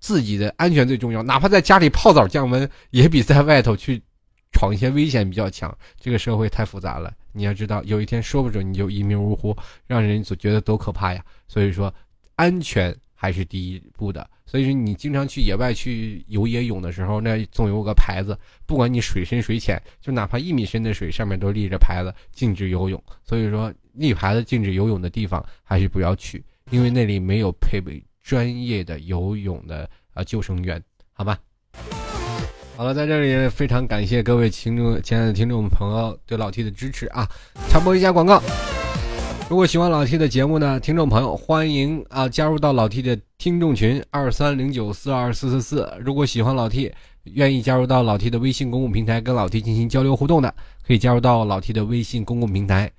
[0.01, 1.23] 自己的安全最重要。
[1.23, 4.03] 哪怕在家里泡澡降温，也比在外头去。
[4.51, 7.13] 闯一些危险比较强，这个社会太复杂了。
[7.33, 9.55] 你要知道，有一天说不准你就一命呜呼，
[9.87, 11.23] 让人总觉得多可怕呀！
[11.47, 11.95] 所以说，
[12.35, 14.25] 安全还是第一步的。
[14.47, 23.03] 所以说，你经常去野外去游野泳的时候，那总有个牌子，不管你水深水浅，就哪怕一米深的水，上面都立着牌子，禁止游泳。
[23.25, 30.81] 所以说，立牌子禁止游泳的地方还是不要去，因为那里没有配备专业的游泳的啊救生员，
[31.13, 31.39] 好吧？
[32.77, 37.29] 好了，在这里非常感谢各位听众、亲爱的听众朋友对老 T 的支持啊！
[37.69, 38.41] 插播一下广告，
[39.49, 45.91] 如果喜欢老 T 的节目呢，听众朋友欢迎啊加入到老 T 的听众群二三零九四二四四四。
[46.05, 46.93] 如果喜欢老 T，
[47.25, 50.55] 愿意加入到老 T 的微信公共平台跟老 T 进行交流互动的，
[50.87, 52.93] 可以加入到老 T 的微信公共平台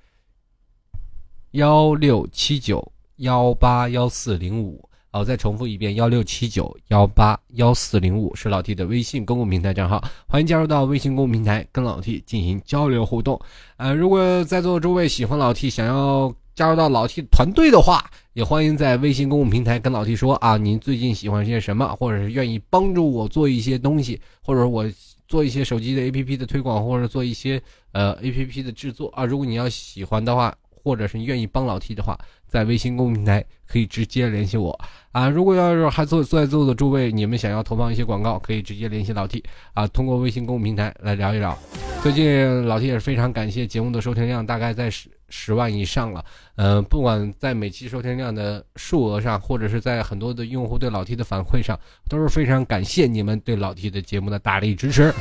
[1.52, 4.84] 幺六七九幺八幺四零五。
[5.12, 13.40] 好，再重复一遍：幺六七九幺八幺四零五是老 T 的微信公共平台账号，欢迎加入到微信公共平台跟老 T 进行交流互动。
[13.76, 24.84] 呃，如果在座诸位喜欢老 T，想要加入到老 T 团队的话，也欢迎在微信公共平台跟老 T 说啊，您最近喜欢些什么，或者是愿意帮助我做一些东西，或者我
[25.26, 27.60] 做一些手机的 APP 的推广，或者做一些
[27.92, 29.24] 呃 APP 的制作啊。
[29.24, 34.78] 如果你要喜欢的话，或者是愿意帮老 T 的话，在微信公众平台可以直接联系我
[35.12, 35.28] 啊。
[35.28, 39.44] 如果要是还坐坐在座的诸位，你们想要投放一些广告，可以直接联系老 T
[39.74, 39.86] 啊。
[39.88, 41.56] 通过微信公众平台来聊一聊。
[42.02, 46.24] 最近老 T 也是非常感谢节目的收听量，大概在十十万以上了。
[46.56, 51.78] 嗯，不管在每期收听量的数额上，或者是在很多的用户对老 T 的反馈上，
[52.08, 55.14] 都是非常感谢你们对老 T 的节目的大力支持。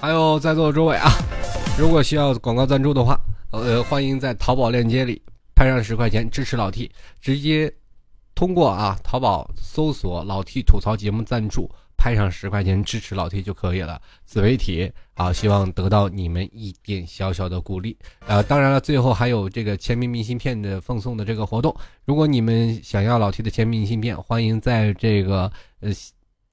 [0.00, 1.08] 还有在座的诸位啊，
[1.78, 3.18] 如果需要广告赞助的话。
[3.56, 5.22] 呃，欢迎在淘宝链接里
[5.54, 7.72] 拍上十块钱支持老 T，直接
[8.34, 17.96] 通过啊淘宝搜索“老 T 吐槽节目赞助”，拍上十块钱支持老 T 就可以了，自媒体啊，希望得到你们一点小小的鼓励。
[18.26, 21.74] 呃，当然了，最后还有这个签名明信片的奉送的这个活动，
[22.04, 25.90] 如果你们想要老 T 的签名明信片，欢迎在这个呃。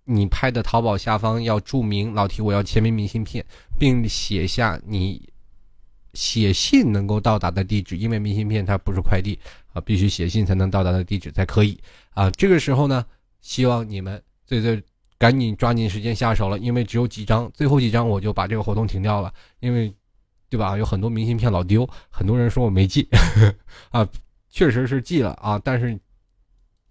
[0.03, 3.45] 你拍的淘宝下方要注明老提我要签名明信片，
[3.79, 5.21] 并写下你
[6.13, 9.37] 写信能够到达的地址，因为明信片它不是快递
[9.73, 11.79] 啊，必须写信才能到达的地址才可以
[12.11, 12.29] 啊。
[12.31, 13.05] 这个时候呢，
[13.41, 14.83] 希望你们最最
[15.17, 19.93] 赶紧抓紧时间下手了，因为只有几张，最后几张我就把这个活动停掉了，因为
[20.49, 20.77] 对吧？
[20.77, 23.07] 有很多明信片老丢，很多人说我没寄
[23.91, 24.07] 啊，
[24.49, 25.99] 确实是寄了啊，但是。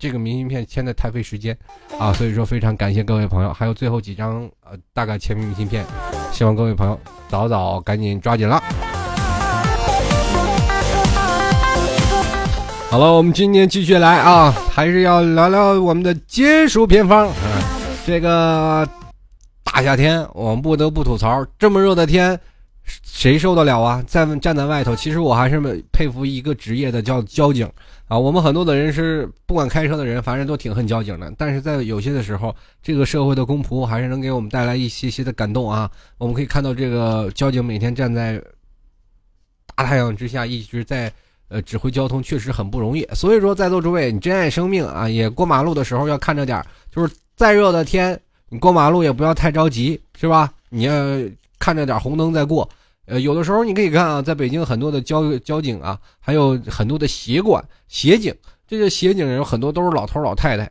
[0.02, 1.54] 这个明信片签的太费时间，
[1.98, 5.84] 啊，所以说非常感谢各位朋友，还有最后几张呃大概签名明信片，
[6.32, 6.98] 希望各位朋友
[7.28, 8.58] 早早赶紧抓紧了。
[12.90, 17.62] 好了，我们今天继续来啊，还是要聊聊我们的金属偏方嗯。
[18.04, 18.84] 这个
[19.62, 22.36] 大夏天，我们不得不吐槽，这么热的天，
[23.04, 24.02] 谁受得了啊？
[24.08, 25.60] 在站在外头，其实我还是
[25.92, 27.64] 佩服一个职业的，叫交警。
[28.08, 31.32] 啊，我们很多的人是不管开车的人，反正都挺恨交警的。
[31.38, 35.88] 但是在有些的时候，这个社会的公仆还是能给我们带来一些些的感动啊。
[36.18, 38.42] 我们可以看到，这个交警每天站在
[39.76, 41.12] 大太阳之下，一直在
[41.50, 43.06] 呃指挥交通，确实很不容易。
[43.12, 50.50] 所以说，在座诸位，你珍爱生命啊，也过马路的时候要看着点就是再热的天，你过马路也不要太着急，是吧？
[50.70, 50.94] 你要
[51.58, 52.66] 看着点红灯再过。
[53.06, 58.32] 呃，有的时候你可以看啊，在北京很多的交交警啊，还有很多的协管协警，
[58.68, 60.70] 这些协警有很多都是老头老太太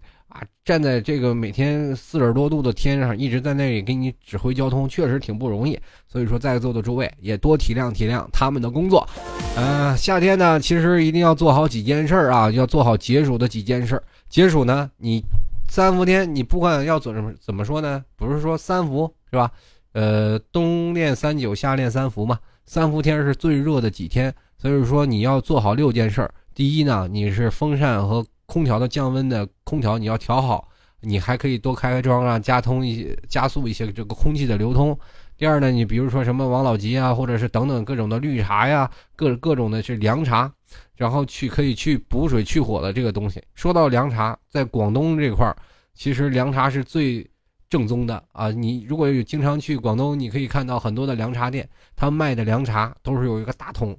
[0.63, 5.79] 站在这个每天四十多度的天上，一直在那里给你指挥交通，确实挺不容易。
[6.07, 9.07] 所以说，在座的诸位也多体谅体谅他们的工作。
[9.55, 14.01] 呃，夏天呢，其实一定要做好几件事啊，要做好解暑的几件事。
[14.29, 15.23] 解暑呢，你
[15.67, 19.51] 三伏天你不管要怎么怎么说呢，不是说三伏是吧？
[19.93, 22.37] 呃，冬练三九，夏练三伏嘛。
[22.65, 26.31] 三伏天是最热的几天，所以说你要做好六件事儿。
[26.53, 30.67] 第一呢，你是风扇和空调的降温的空调你要调好，
[31.01, 34.97] 你还可以多开开窗啊，加通一些加速一些这个空气的流通。
[35.37, 40.51] 第二呢，你比如说什么王老吉啊，或者是等等各种的绿茶呀，各各种的是凉茶，
[40.95, 43.39] 然后去可以去补水去火的这个东西。
[43.53, 45.55] 说到凉茶，在广东这块儿，
[45.93, 47.25] 其实凉茶是最。
[47.69, 48.49] 正宗的啊！
[48.49, 53.95] 你如果有经常去广东，你可以看到很多的凉茶店，他卖的凉茶都是有一个大桶，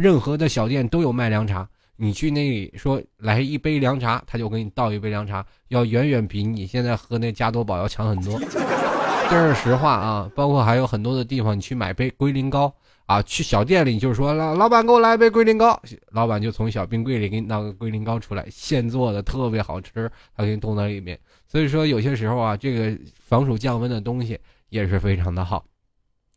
[0.00, 1.68] 任何的小店都有卖凉茶。
[2.02, 8.40] 你去那里说来一杯凉茶，他就给你倒一杯凉茶，要远远比你现在喝那加多宝要强很多。
[9.28, 10.30] 这是实话啊！
[10.34, 12.74] 包括还有很多的地方，你去买杯龟苓膏
[13.04, 15.78] 啊，去小店里就是说老老板给我来一杯龟苓膏，
[16.12, 21.20] 老板就从小冰柜里给你拿个龟苓膏出来，现做的特别好吃，他给你冻在里面。
[21.46, 24.38] 所以说，有些时候啊，这个防暑降温的东西
[24.70, 25.64] 也是非常的好，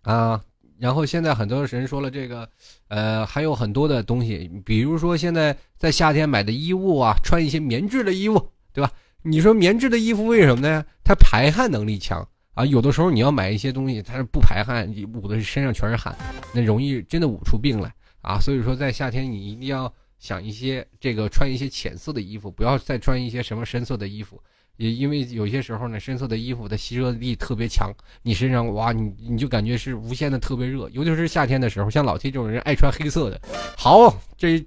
[0.02, 0.42] 啊。
[0.84, 2.50] 然后现在很多人说了，这个，
[2.90, 8.92] 呃，还有很多的东西，比如说现在在夏天买的衣物啊，穿一些棉质的衣物，对吧？
[9.22, 10.84] 你说棉质的衣服为什么呢？
[11.02, 12.66] 它排汗能力强啊。
[12.66, 16.14] 有的时候你要买一些东西，它是不排汗，捂的身上全是汗，
[16.54, 17.90] 那容易真的捂出病来
[18.22, 18.38] 啊。
[18.38, 24.38] 所以说，在夏天你一定要想一些这个穿一些浅色的衣服，不要再穿一些什么深色的衣服。
[24.78, 27.94] 也因为有些时候呢，深色的衣服的吸热力特别强，
[28.24, 33.40] 你身上哇，你你就感觉是无限的特别热，尤其是夏天的时候，像老 T 这种人爱穿黑色的，
[33.78, 34.64] 好，这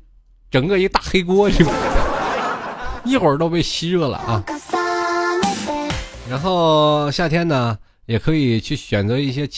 [0.50, 1.50] 整个一大黑锅？
[3.04, 4.44] 一会儿都被吸热了啊。
[6.28, 9.48] 然后夏天呢，也可以去选择一些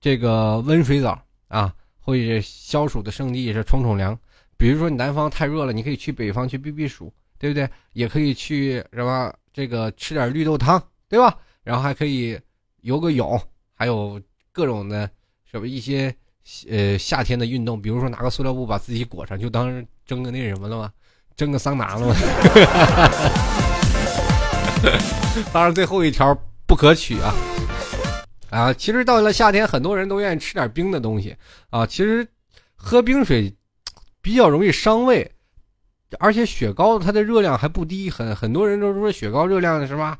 [0.00, 4.18] 这个温水澡啊，或者消暑的圣地是冲冲凉。
[4.56, 7.68] 比如说你南方太热了，你可以去北方去避避暑，对不对？
[7.92, 9.32] 也可以去什么？
[9.56, 10.78] 这个吃点绿豆汤，
[11.08, 11.34] 对吧？
[11.62, 12.38] 然后还可以
[12.82, 13.40] 游个泳，
[13.72, 14.20] 还有
[14.52, 15.08] 各种的
[15.50, 16.14] 什么一些
[16.68, 20.92] 呃夏天的运动，比如说拿个塑料布把自己裹上，就当蒸个那什么了吗？
[21.38, 22.14] 蒸个桑拿了吗？
[25.54, 27.34] 当然最后一条不可取啊！
[28.50, 31.34] 啊，其实到了夏天，很多人都愿意吃点冰的东西
[31.70, 31.86] 啊。
[31.86, 32.28] 其实
[32.74, 33.56] 喝冰水
[34.20, 35.32] 比较容易伤胃。
[36.18, 40.18] 而且雪糕它的热量还不低，很很多人都说雪糕热量是吧？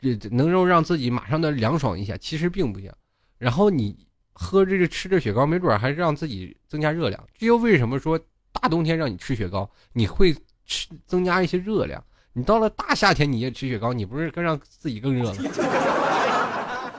[0.00, 2.92] 这能够让自己马上的凉爽一下，其实并不行。
[3.38, 3.96] 然后你
[4.34, 7.26] 喝这个吃着雪糕，没准还让自己增加热量。
[7.38, 8.20] 这又为什么说
[8.52, 10.34] 大冬天让你吃雪糕，你会
[10.66, 12.04] 吃增加一些热量？
[12.34, 15.36] 你到了大夏天你也吃雪糕，你不是更让自己更热了？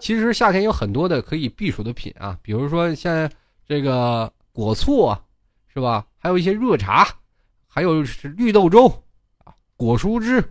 [0.00, 3.30] 其实夏天有很多的可以避暑的品啊，比如说像
[3.68, 5.14] 这个果醋，
[5.72, 6.04] 是吧？
[6.18, 7.06] 还有一些热茶。
[7.68, 8.88] 还有是绿豆粥
[9.44, 10.42] 啊，果蔬汁，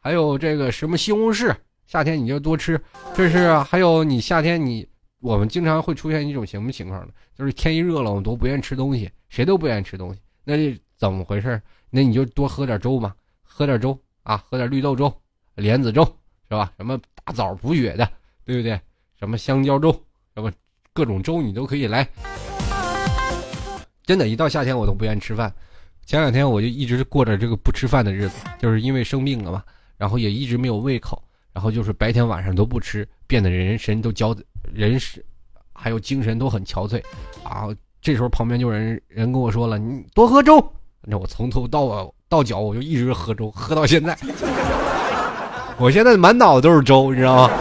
[0.00, 1.54] 还有这个什么西红柿
[1.86, 2.80] 夏天你就多吃，
[3.14, 4.88] 这是还有你夏天你
[5.20, 7.12] 我们经常会出现一种什么情况呢？
[7.36, 10.20] 就是天一热了，我们都不愿意吃东西，谁都不愿意吃东西。
[10.42, 11.60] 那这怎么回事？
[11.90, 15.12] 那你就多喝点粥嘛，喝点粥啊，喝点绿豆粥、
[15.54, 16.02] 莲子粥
[16.48, 16.72] 是吧？
[16.76, 18.10] 什么大枣补血的，
[18.44, 18.80] 对不对？
[19.18, 19.92] 什么香蕉粥，
[20.34, 20.50] 什么
[20.92, 22.08] 各种粥你都可以来。
[24.04, 25.52] 真的，一到夏天我都不愿意吃饭。
[26.04, 29.62] 前两天我就一直过着这个不吃饭的日子，就是因为生病了嘛，
[29.96, 31.22] 然后也一直没有胃口，
[31.52, 34.36] 然后就是白天晚上都不吃，变得人神都焦，
[34.72, 35.24] 人是
[35.72, 37.02] 还有精神都很憔悴
[37.42, 37.68] 啊。
[38.00, 40.62] 这时候旁边就有人人跟我说了：“你多喝粥。”
[41.02, 44.18] 那我从头到到脚我就一直喝粥，喝到现在。
[45.78, 47.54] 我现在满脑子都是粥，你知道吗？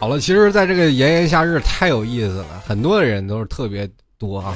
[0.00, 3.86] 好了，其实，在这个炎炎夏日太有意思了，很多的人都是特别
[4.16, 4.54] 多啊。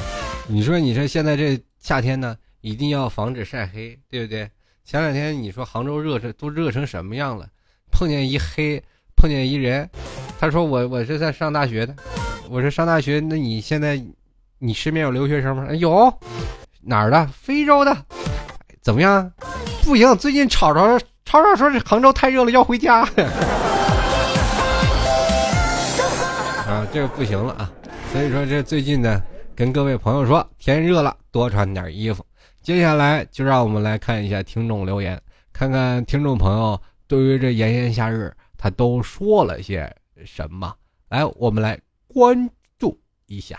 [0.49, 4.51] 你说，你说现在这夏天呢，一定要防止晒黑，对不对？
[4.86, 7.47] 前两天你说杭州热成都热成什么样了？
[7.92, 8.82] 碰见一黑，
[9.16, 9.86] 碰见一人，
[10.40, 11.95] 他说我我是在上大学的，
[12.49, 14.03] 我说上大学，那你现在
[14.59, 15.70] 你身边有留学生吗？
[15.74, 16.11] 有，
[16.80, 17.26] 哪儿的？
[17.38, 17.95] 非洲的，
[18.80, 19.30] 怎么样？
[19.84, 23.07] 不行，最近吵吵吵吵说这杭州太热了，要回家。
[26.95, 27.72] 这个不行了啊！
[28.12, 29.20] 所以说这最近呢，
[29.57, 32.24] 跟各位朋友说，天热了，多穿点衣服。
[32.62, 35.20] 接下来就让我们来看一下听众留言，
[35.53, 39.92] 看看听众朋友对于这炎炎夏日他都说了些
[40.24, 40.72] 什么。
[41.09, 41.76] 来，我们来
[42.07, 43.59] 关注一下。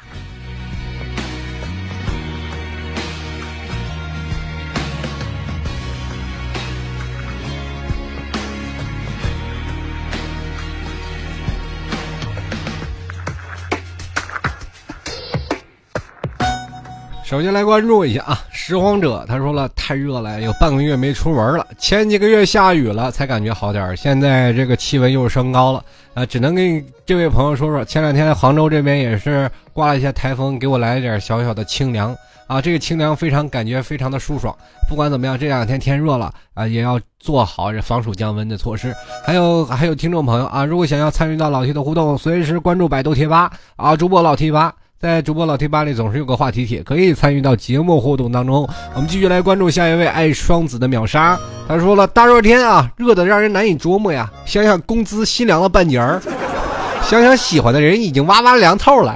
[17.25, 21.65] 首先来关注一下啊，拾荒者他说了太热了，有半个月没出门了。
[21.75, 32.15] 前几个月下雨了才感觉好点现在这个气温又升高了啊，只能跟这位朋友说说，前两天杭州这边也是刮了一下台风，给我来了点小小的清凉
[32.45, 34.55] 啊，这个清凉非常感觉非常的舒爽。
[34.87, 38.93] 不管怎么样，这两天天热了啊，也要做好这防暑降温的措施。
[39.25, 44.75] 还有还有听众朋友啊，如果想要参与到老 T 的互动，随时关注百度贴吧啊，主播老 T 吧。
[45.05, 48.67] 在主播老贴吧里总是有个话题帖，可以参与到节目互动当中。
[48.95, 51.37] 我们继续来关注下一位爱双子的秒杀。
[51.67, 54.27] 他说了：“大热天啊，热的让人难以琢磨呀。
[54.47, 56.19] 想想工资新凉了半截儿，
[57.07, 59.15] 想想喜欢的人已经哇哇凉透了。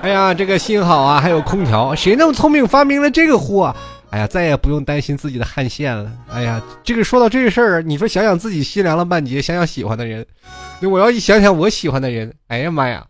[0.00, 3.72] 哎呀，这个幸好啊，还有空调，谁那么聪明发明了这个货？
[4.10, 6.10] 哎呀，再也不用担心自己的汗腺了。
[6.28, 10.26] 哎呀，这个说到这个事儿，你说想想自己心凉了半截，想想喜欢的人，
[10.90, 13.04] 我要一想想我喜欢的人，哎呀妈呀！”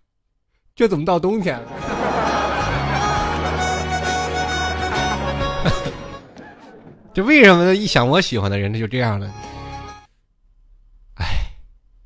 [0.74, 1.68] 这怎么到冬天了？
[7.12, 7.74] 这为什么呢？
[7.74, 9.30] 一想我喜欢的人，他就这样了。
[11.16, 11.26] 哎，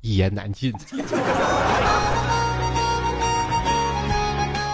[0.01, 0.73] 一言难尽。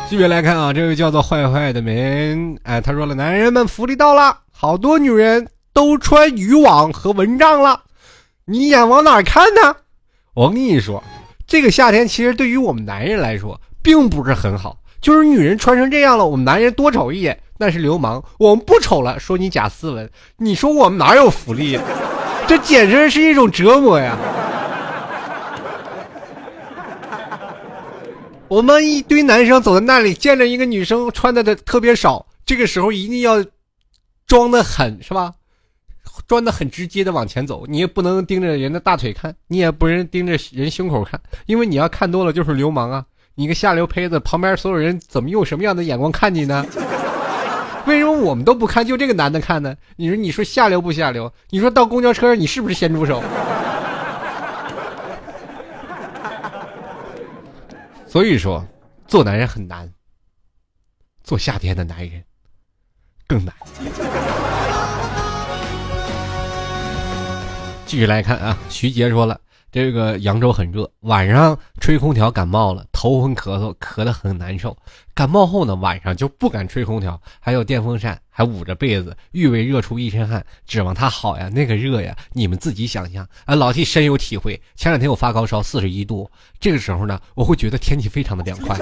[0.10, 7.84] 继续来看啊，这位叫做坏坏的人，哎，他说了：“男人们福利到了，好多女人都穿渔网和蚊帐了，
[8.46, 9.76] 你眼往哪看呢？”
[10.34, 11.04] 我跟你说，
[11.46, 13.62] 这个夏天其实对于我们男人来说。
[13.84, 21.78] 并不是很好，就是女人穿成这样了，我们男人多瞅一眼那是流氓，我们不瞅了，说你假斯文，你说我们哪有福利？
[22.48, 24.18] 这简直是一种折磨呀！
[28.50, 33.44] 我们一堆男生走在那里，见着一个女生穿的的特别少，这个时候一定要
[34.28, 35.34] 装的很是吧？
[36.28, 43.04] 装的很直接的往前走，你也不能盯着人的大腿看，你也不能盯着人胸口看，因为你要看多了就是流氓啊。
[43.36, 46.66] 你个下流胚子，旁边所有人怎么用什么样的眼光看你呢？
[47.88, 49.76] 为什么我们都不看，就这个男的看呢？
[49.96, 51.34] 你说你说下流不下流？
[51.50, 53.24] 你说到公交车上，你是不是先出手？
[58.08, 58.64] 所以说，
[59.08, 59.92] 做男人很难，
[61.24, 62.24] 做夏天的男人
[63.26, 63.54] 更难。
[67.88, 69.40] 继续来看啊，徐杰说了。
[69.74, 74.78] 这个扬州很热，晚上吹空调感冒了，头昏咳嗽，咳得很难受。
[75.16, 81.50] 感冒后呢，晚上就不敢吹空调，还有电风扇，还捂着被子，欲为热出一身汗，指望它好呀。
[81.50, 83.56] 那个热呀，你们自己想象啊。
[83.56, 88.78] 老弟深有体会，前两天我发高烧四十一度，这个时候呢，我会觉得天气非常的凉快，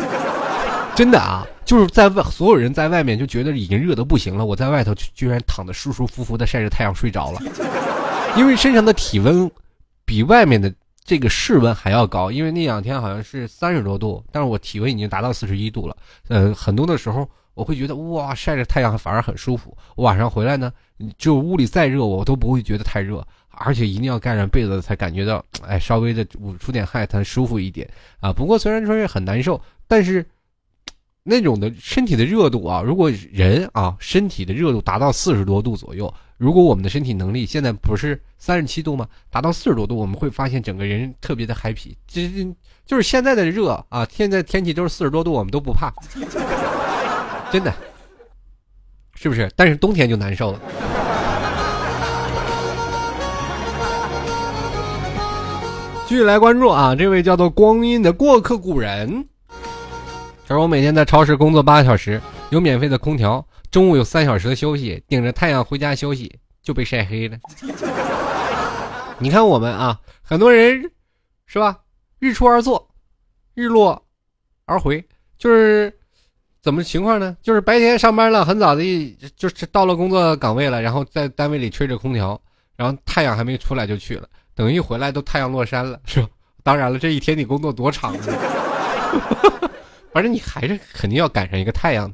[0.94, 7.42] 真的啊，就是在外所有人在外面就觉得已经热得不行了，我在外头居然躺得舒舒服服的晒着太阳睡着了，
[8.36, 9.50] 因为身上的体温
[10.12, 10.70] 比外面的。
[11.03, 15.97] 这个室温还要高，因为那两天好像是三十多度，但是我体温已经达到四十一度了。
[16.28, 19.76] 呃，很多的时候我会觉得哇，晒着太阳反而很舒服。
[19.95, 20.72] 我晚上回来呢，
[21.18, 26.24] 就屋里再热，我都不会觉得太热，而且一定要盖上被子才感觉到，哎，稍微的
[26.59, 27.89] 出点汗才舒服一点
[28.20, 28.32] 啊。
[28.32, 30.24] 不过虽然说是很难受，但是
[31.24, 36.14] 那种的身体的热度啊，如果人啊身体的热度达到四十多度左右。
[36.42, 39.08] 如果我们的身体能力现在不是三十七度吗？
[39.30, 41.94] 达到四十多度，我们会发现整个人特别的 happy。
[42.08, 42.20] 就
[42.84, 45.94] 就是现在的热啊，现在天气都是四十多度，我们都不怕，
[47.54, 47.72] 真的，
[49.14, 49.52] 是不是？
[49.56, 50.60] 但是冬天就难受了。
[56.08, 59.28] 继续来关注啊，这位叫做光阴的过客古人，
[60.48, 62.20] 他说我每天在超市工作八个小时，
[62.50, 63.46] 有免费的空调。
[63.72, 67.38] 中午有三小时的休息，顶着太阳回家休息就被晒黑了。
[69.17, 70.91] 你看我们啊，很多人
[71.45, 71.80] 是吧？
[72.19, 72.89] 日出而作，
[73.53, 74.05] 日落
[74.65, 75.01] 而回，
[75.38, 75.93] 就是
[76.61, 77.38] 怎么情况呢？
[77.41, 78.84] 就是白天上班了，很早的
[79.38, 82.39] 就是到了工作岗位了，然后在单位里吹着空调，
[82.76, 86.28] 然后太阳还没出来就去了，等一回来都太阳落山了，是吧？
[86.61, 88.24] 当然了，这一天你工作多长呢？
[90.11, 92.13] 反正你还是肯定要赶上一个太阳。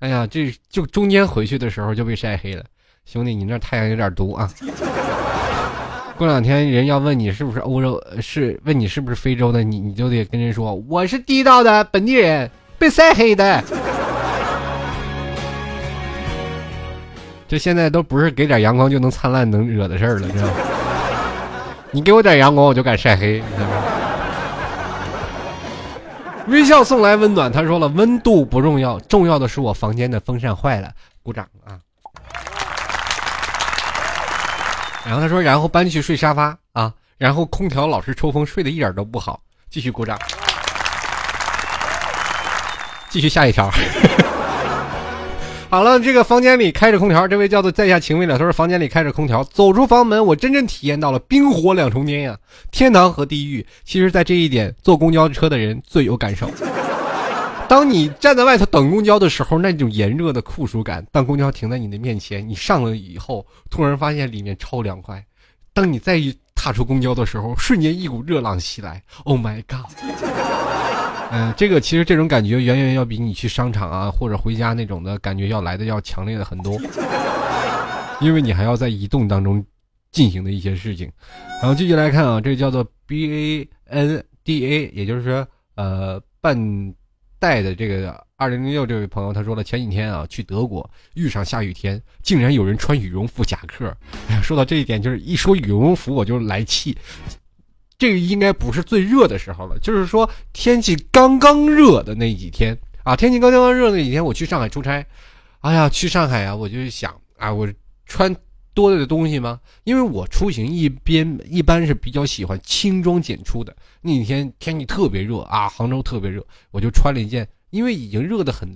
[0.00, 2.64] 哎呀，这就中间回去的时候就被晒黑了，
[3.04, 4.48] 兄弟，你那太阳有点毒啊！
[6.16, 13.62] 过两天人要问你是不是欧洲，是问你是不是非洲的，你你就得跟人说我是地道的本地人，被晒黑的。
[17.48, 20.52] 这现在都不是给点阳光就能灿烂能惹的事儿了，知道吗？
[21.90, 23.42] 你给我点阳光，我就敢晒黑。
[26.48, 30.90] 微笑送来温暖，他说了：“温度不重要，重要的是我房间的风扇坏了。”
[31.22, 31.78] 鼓掌啊！
[35.04, 39.40] 然后他说：“然后搬去睡沙发啊，然后空调老是抽风，睡的一点都不好。”
[39.70, 40.18] 继续鼓掌，
[43.10, 43.70] 继续下一条。
[45.70, 52.38] 好了，这个房间里开着空调，这位叫做在下情未了，他说房间里开着空调，走出房门，我真正体验到了冰火两重天呀，
[52.70, 53.64] 天堂和地狱。
[53.84, 56.50] 其实，在这一点，坐公交车的人最有感受。
[57.68, 65.18] 当你站在外头等公交的时候，那种炎热的酷暑感；当公交停在你的面前，你上了以后，突然发现里面超凉快；
[65.74, 69.02] 当你再一踏出公交的时候，瞬间一股热浪袭来。
[69.24, 70.57] Oh my god！
[71.30, 76.80] 嗯，这个其实这种感觉远远要比你去商场啊或者回家那种的感觉要来的要强烈的很多，
[78.20, 79.64] 因为你还要在移动当中
[80.10, 81.10] 进行的一些事情。
[81.60, 86.56] 然后继续来看啊，这叫做 B A N D A，也就是说呃半
[87.38, 93.94] 带的这个二零零六这位朋友他说了，前几天啊去德国遇上下雨天，竟然有人穿羽绒服夹克。
[94.28, 96.96] 哎呀，说到这一点，就是一说羽绒服我就来气。
[97.98, 105.04] 这个应该不是最热的时候了，就是说天气刚刚热的那几天啊，天气刚刚热那几天，我去上海出差，
[105.60, 107.68] 哎呀，去上海啊，我就想啊，我
[108.06, 108.32] 穿
[108.72, 109.58] 多的东西吗？
[109.82, 113.74] 因为我出行一边一般是比较喜欢轻装简出的。
[114.00, 118.68] 那几天天气特别热啊，杭州特别热，我就穿了一件，因为已经热的很，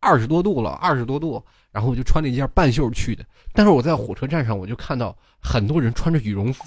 [0.00, 3.22] 二十多度了，二十多度，然后我就穿了一件半袖去的。
[3.52, 6.64] 但是我在火车站上，我就看到很多人穿着羽绒服。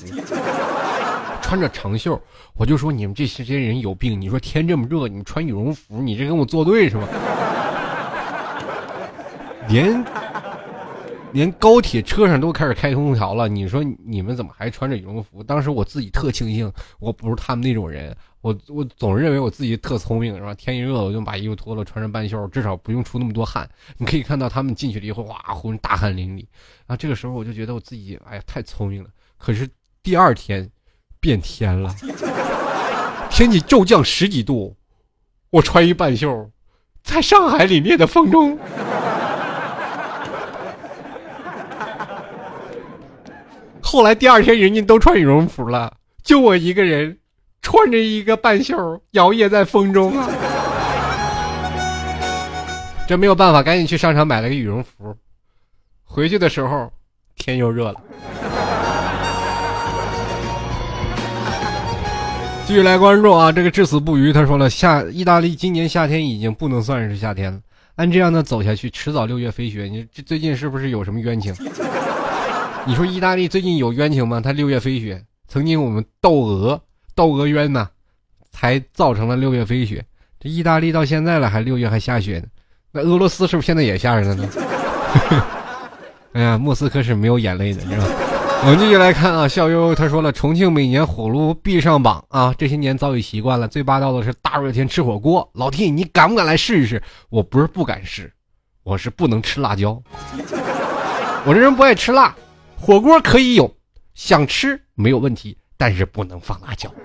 [1.49, 2.21] 穿着长袖，
[2.53, 4.21] 我就说你们这些些人有病。
[4.21, 7.07] 你说天这么热，你们穿羽绒服，你这跟我作对是吧？
[9.67, 10.05] 连
[11.33, 15.41] 连高铁车上都开始开空调了，你说你们怎么还穿着羽绒服？
[15.41, 18.15] 当时我自己特庆幸，我不是他们那种人。
[18.41, 20.53] 我我总认为我自己特聪明，是吧？
[20.53, 23.67] 天一热我就把衣服脱了，穿上半袖，至少不用出那么多汗。
[23.97, 26.45] 你可以看到他们进去了以后，哇，浑身大汗淋漓。
[26.85, 29.09] 然后这个时候我就觉得我自己，哎呀，太聪明了。
[29.39, 29.67] 可是
[30.03, 30.69] 第二天。
[31.19, 31.93] 变天了，
[33.29, 34.75] 天气骤降十几度，
[35.49, 36.49] 我穿一半袖，
[37.03, 38.57] 在上海里面的风中，
[43.81, 45.93] 后来第二天人家都穿羽绒服了，
[46.23, 47.17] 就我一个人
[47.61, 50.29] 穿着一个半袖摇曳在风中啊！
[53.07, 55.17] 这没有办法，赶紧去商场买了个羽绒服，
[56.05, 56.89] 回去的时候
[57.35, 58.01] 天又热了。
[62.69, 63.51] 继续来关注啊！
[63.51, 67.59] 这个至死不渝，他说了，夏意大利今年夏天已经不能算是夏天了。
[67.95, 69.85] 按这样的走下去，迟早六月飞雪。
[69.85, 71.51] 你这最近是不是有什么冤情？
[72.85, 74.39] 你说意大利最近有冤情吗？
[74.39, 76.79] 他六月飞雪，曾经我们窦娥
[77.15, 77.89] 窦娥冤呐，
[78.51, 80.05] 才造成了六月飞雪。
[80.39, 82.45] 这意大利到现在了，还六月还下雪呢。
[82.91, 84.47] 那俄罗斯是不是现在也下着呢？
[86.33, 88.13] 哎呀，莫斯科是没有眼泪的，你知道吗？
[88.61, 93.65] 我们继续来看啊，笑悠悠他说了，重庆每年火炉必上榜啊，这些年早已习惯了。
[93.67, 97.01] 最霸道的是大热天吃火锅，老 T，你敢不敢来试一试？
[97.29, 98.31] 我不是不敢试，
[98.83, 100.01] 我是不能吃辣椒。
[101.45, 102.35] 我这人不爱吃辣，
[102.75, 103.73] 火锅可以有，
[104.13, 106.91] 想吃没有问题，但是不能放辣椒。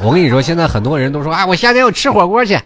[0.00, 2.56] 我跟你说，现在很多人都说啊，我夏天要吃火锅去，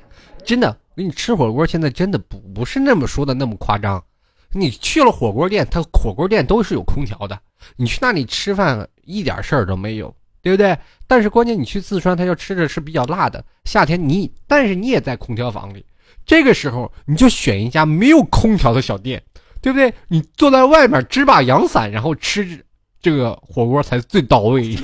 [0.45, 4.05] 真的，我跟你吃火锅，现在真的不不是那么说的那么夸张。
[4.53, 7.39] 你去了火锅店，它火锅店都是有空调的，
[7.77, 10.77] 你去那里吃饭一点事儿都没有，对不对？
[11.07, 15.85] 但是关键你去四川，他要吃的是比较辣的，夏天你，但是你也在空调房里，
[16.25, 19.23] 这个时候你就选一家没有空调的小店，
[19.61, 19.93] 对不对？
[20.09, 22.65] 你坐在外面支把阳伞，然后吃
[23.01, 24.77] 这个火锅才最到位。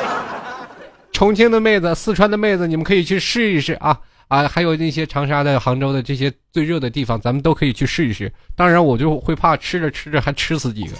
[1.12, 3.98] 重庆的妹子，四川的妹子，你们可以去试一试啊
[4.30, 4.46] 啊！
[4.46, 8.32] 还有那些长沙的、杭州的这些最热的地方，咱们都可以去试一试。
[8.54, 10.96] 当然，我就会怕吃着吃着还吃死几个，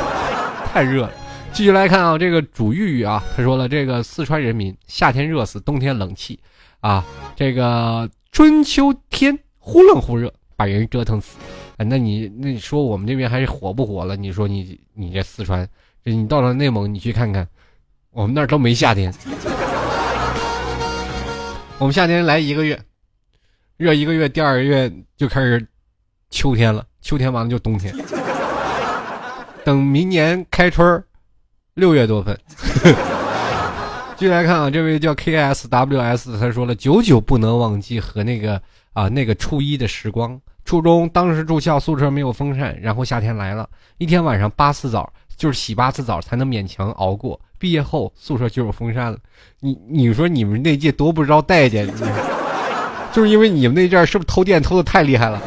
[0.72, 1.12] 太热了。
[1.52, 6.40] 继续来看啊，这个主玉玉啊，他说了，这个四川人民夏天热死，冬天冷气
[6.80, 7.04] 啊，
[7.36, 11.36] 这个春秋天忽冷忽热，把人折腾死。
[11.76, 14.16] 啊，那你那你说我们这边还是火不火了？
[14.16, 15.68] 你说你你这四川，
[16.04, 17.46] 你到了内蒙，你去看看。
[18.12, 19.12] 我们那儿都没夏天，
[21.82, 22.80] 我们夏天来一个月，
[23.76, 25.66] 热一个月，第二个月就开始
[26.30, 27.92] 秋天了，秋天完了就冬天，
[29.66, 31.02] 等明年开春
[31.74, 32.38] 六月多份。
[34.16, 38.62] 继续来看啊，这位叫 KSWS，他说了，久久不能忘记和那个
[38.92, 40.40] 啊那个初一的时光。
[40.64, 43.68] 初中当时住校，宿舍没有风扇，然后夏天来了，
[43.98, 47.40] 一天晚上八次澡，就是洗八次澡才能勉强熬过。
[47.62, 49.18] 毕业后宿舍就有风扇了，
[49.60, 51.88] 你你说你们那届多不招待见，
[53.14, 55.40] 就是因为你们那阵是不是偷电偷的太厉害了？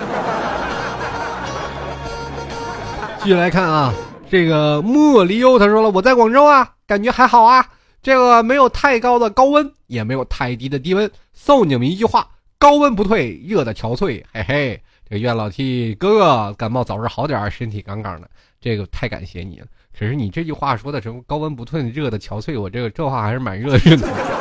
[3.20, 3.94] 继续来看啊，
[4.32, 7.66] 这个莫离忧他说了，我在广州啊，感觉还好啊，
[8.02, 12.26] 这个没有太高的高温，也没有太低的低温，送你们一句话：
[12.58, 14.24] 高温不退，热的憔悴。
[14.32, 18.30] 嘿嘿，这愿老 T 哥哥感冒早日好点，身体杠杠的。
[18.62, 19.66] 这个太感谢你了。
[19.98, 23.98] 可是你这句话说的什么高温不退，热的憔悴，我这个这话还是蛮热的。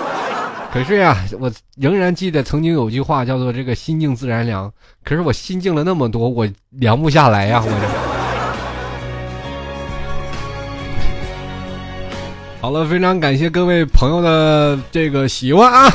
[0.72, 4.72] 可是呀，我仍然记得曾经有句话叫做“这个心静自然凉”。
[5.04, 7.62] 可是我心静了那么多，我凉不下来呀！
[7.64, 7.70] 我。
[12.60, 15.88] 好了，非常感谢各位朋友的这个喜欢啊。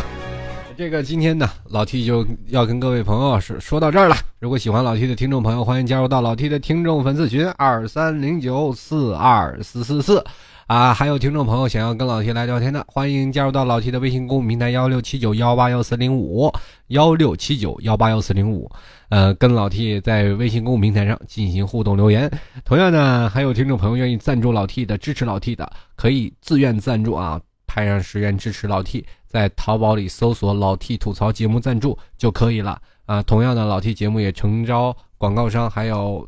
[0.80, 4.16] 这个今天呢，老 T 就要跟各位朋友说说到这儿了。
[4.40, 10.24] 如果喜欢老 T 的听众朋友，欢迎加入到老 T 的听众粉丝群二三零九四二四四四
[10.68, 10.94] 啊。
[10.94, 16.50] 还有听众朋友想要跟老 T 来聊天的，欢迎加入到老 T 的微信公众平台幺六七九幺八幺四零五
[16.88, 18.72] 幺六七九幺八幺四零五，
[19.10, 22.32] 呃，跟老 T 在微信公众平台上进行互动留言。
[22.64, 29.06] 同样呢，还有听众朋友愿意赞助老 T 的、支持老 T 的，可以自愿赞助啊，派上十元支持老 T。
[29.30, 33.22] 在淘宝里搜索“老 T 吐槽节目赞助”就可以了啊。
[33.24, 36.28] 同样的，老 T 节目也诚招广告商，还有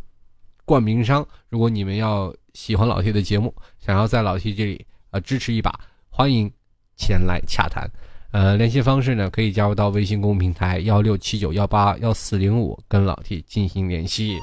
[0.63, 1.27] 冠名商。
[1.49, 5.73] 如果你们要喜欢老 T 的节目，想要在老 T 这里呃支持一把，
[6.09, 6.49] 欢迎
[6.95, 7.89] 前来洽谈。
[8.31, 14.39] 呃，联系方式呢，可以加入到微信公平台幺六七九幺八幺四零五，跟老 T 进行联系。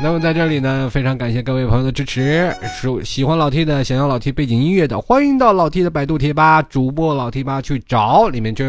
[0.00, 2.52] 那么在这里呢，非常感谢各位朋友的支持。
[2.66, 8.64] 是喜欢老 T 的，想要老 T 背景音乐的，欢迎到老 T 的百度贴吧主播老 T 吧去找，里面就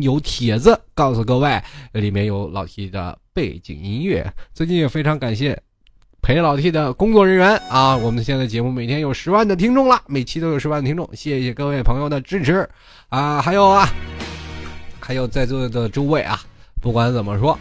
[0.00, 1.60] 有帖子告诉各位，
[1.92, 4.32] 里面有老 T 的背景音乐。
[4.54, 5.60] 最近也非常感谢。
[6.22, 12.68] 陪老 T 的工作人员啊，我们现在节目每天有十万的听众了，每期都有十万的听众，谢谢各位朋友的支持
[13.10, 13.40] 啊！
[13.40, 13.86] 还有啊，
[14.98, 16.40] 还有在座的诸位啊，
[16.80, 17.56] 不管怎么说，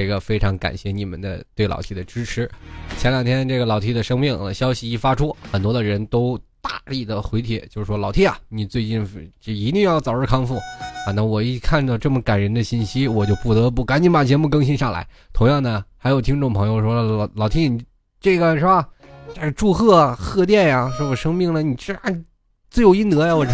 [0.00, 2.50] 这个非常感谢你们的对老 T 的支持。
[2.96, 9.06] 前两天这个老 T 的生病消息一发出，很多的人都大力的回帖，就是说老 T 啊，你最近
[9.38, 10.56] 这一定要早日康复
[11.06, 11.12] 啊！
[11.14, 15.06] 那我一看到这么感人的信息，我就不得不赶紧把节目更新上来。
[15.34, 15.84] 同样呢。
[15.98, 17.84] 还有听众朋友说老老 T，你
[18.22, 18.88] 这个是吧？
[19.54, 21.94] 祝贺贺电呀，说我生病了，你这
[22.70, 23.36] 自有应得呀！
[23.36, 23.52] 我这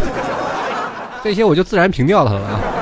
[1.25, 2.76] 这些我就自然平掉他了。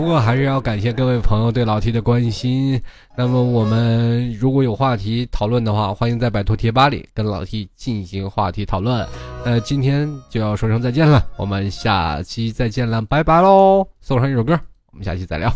[0.00, 2.80] 不过还是要感谢各位朋友对老 T 的关心。
[3.14, 9.06] 那么我们如果有话题讨论的话，欢迎在百度贴吧里跟老 T 进行话题讨论。
[9.44, 13.86] 那，今天就要说声再见了，我们下期再见了，拜拜喽！
[14.00, 14.58] 送上一首歌，
[14.90, 15.52] 我们下期再聊。